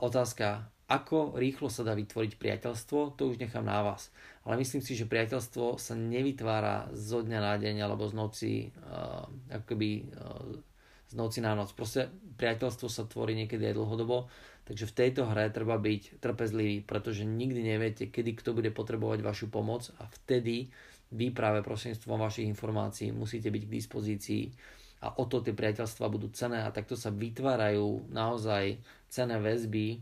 otázka, 0.00 0.72
ako 0.88 1.36
rýchlo 1.36 1.68
sa 1.68 1.84
dá 1.84 1.92
vytvoriť 1.92 2.40
priateľstvo, 2.40 3.20
to 3.20 3.28
už 3.28 3.36
nechám 3.36 3.60
na 3.60 3.84
vás. 3.84 4.08
Ale 4.48 4.56
myslím 4.56 4.80
si, 4.80 4.96
že 4.96 5.04
priateľstvo 5.04 5.76
sa 5.76 5.92
nevytvára 5.92 6.88
zo 6.96 7.20
dňa 7.20 7.40
na 7.44 7.54
deň 7.60 7.76
alebo 7.84 8.08
z 8.08 8.14
noci, 8.16 8.52
uh, 8.72 9.28
akoby 9.52 10.08
uh, 10.08 10.48
z 11.08 11.14
noci 11.16 11.44
na 11.44 11.52
noc. 11.52 11.76
Proste 11.76 12.08
priateľstvo 12.40 12.88
sa 12.88 13.04
tvorí 13.04 13.36
niekedy 13.36 13.68
aj 13.68 13.76
dlhodobo, 13.76 14.32
takže 14.64 14.88
v 14.88 14.96
tejto 14.96 15.28
hre 15.28 15.52
treba 15.52 15.76
byť 15.76 16.24
trpezlivý, 16.24 16.84
pretože 16.88 17.28
nikdy 17.28 17.60
neviete, 17.60 18.08
kedy 18.08 18.40
kto 18.40 18.56
bude 18.56 18.72
potrebovať 18.72 19.20
vašu 19.20 19.52
pomoc 19.52 19.92
a 20.00 20.08
vtedy 20.08 20.72
vy 21.08 21.32
práve 21.32 21.64
prostredníctvom 21.64 22.20
vašich 22.20 22.48
informácií 22.48 23.08
musíte 23.12 23.48
byť 23.48 23.62
k 23.64 23.74
dispozícii 23.80 24.44
a 25.00 25.14
o 25.16 25.24
to 25.24 25.40
tie 25.40 25.56
priateľstva 25.56 26.12
budú 26.12 26.28
cené 26.34 26.60
a 26.60 26.74
takto 26.74 26.98
sa 26.98 27.08
vytvárajú 27.08 28.12
naozaj 28.12 28.76
cené 29.08 29.40
väzby 29.40 30.00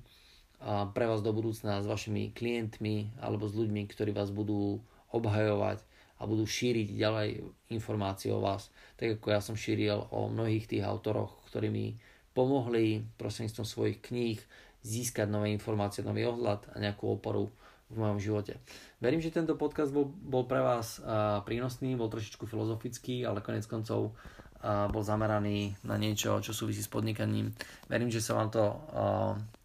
pre 0.67 1.05
vás 1.05 1.23
do 1.23 1.31
budúcna 1.31 1.81
s 1.81 1.87
vašimi 1.87 2.35
klientmi 2.35 3.17
alebo 3.23 3.47
s 3.47 3.55
ľuďmi, 3.55 3.87
ktorí 3.89 4.11
vás 4.11 4.33
budú 4.35 4.83
obhajovať 5.15 5.85
a 6.17 6.25
budú 6.25 6.49
šíriť 6.49 6.97
ďalej 6.97 7.45
informácie 7.71 8.33
o 8.33 8.41
vás. 8.41 8.73
Tak 8.97 9.21
ako 9.21 9.27
ja 9.31 9.41
som 9.45 9.53
šíril 9.53 10.09
o 10.09 10.33
mnohých 10.33 10.65
tých 10.65 10.81
autoroch, 10.81 11.45
ktorí 11.53 11.69
mi 11.69 11.87
pomohli 12.33 13.05
prostredníctvom 13.21 13.67
svojich 13.69 13.99
kníh 14.01 14.41
získať 14.81 15.29
nové 15.29 15.53
informácie, 15.53 16.01
nový 16.01 16.25
ohľad 16.25 16.73
a 16.73 16.81
nejakú 16.81 17.21
oporu 17.21 17.53
v 17.93 18.03
mojom 18.03 18.19
živote. 18.19 18.59
Verím, 18.99 19.23
že 19.23 19.31
tento 19.31 19.55
podcast 19.55 19.93
bol, 19.93 20.09
bol 20.09 20.49
pre 20.49 20.59
vás 20.59 20.99
prínosný, 21.45 21.95
bol 21.95 22.11
trošičku 22.11 22.49
filozofický, 22.49 23.23
ale 23.29 23.45
konec 23.45 23.69
koncov 23.69 24.17
bol 24.65 25.03
zameraný 25.03 25.75
na 25.83 25.97
niečo, 25.97 26.39
čo 26.45 26.53
súvisí 26.55 26.85
s 26.85 26.93
podnikaním. 26.93 27.51
Verím, 27.89 28.13
že 28.13 28.21
sa 28.23 28.37
vám 28.37 28.53
to 28.53 28.77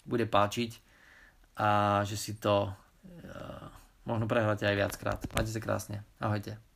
bude 0.07 0.25
páčiť 0.25 0.71
a 1.59 2.01
že 2.07 2.17
si 2.17 2.39
to 2.39 2.71
možno 4.07 4.25
prehľadte 4.25 4.65
aj 4.65 4.75
viackrát. 4.77 5.19
Majte 5.37 5.53
sa 5.53 5.61
krásne. 5.61 6.01
Ahojte. 6.17 6.70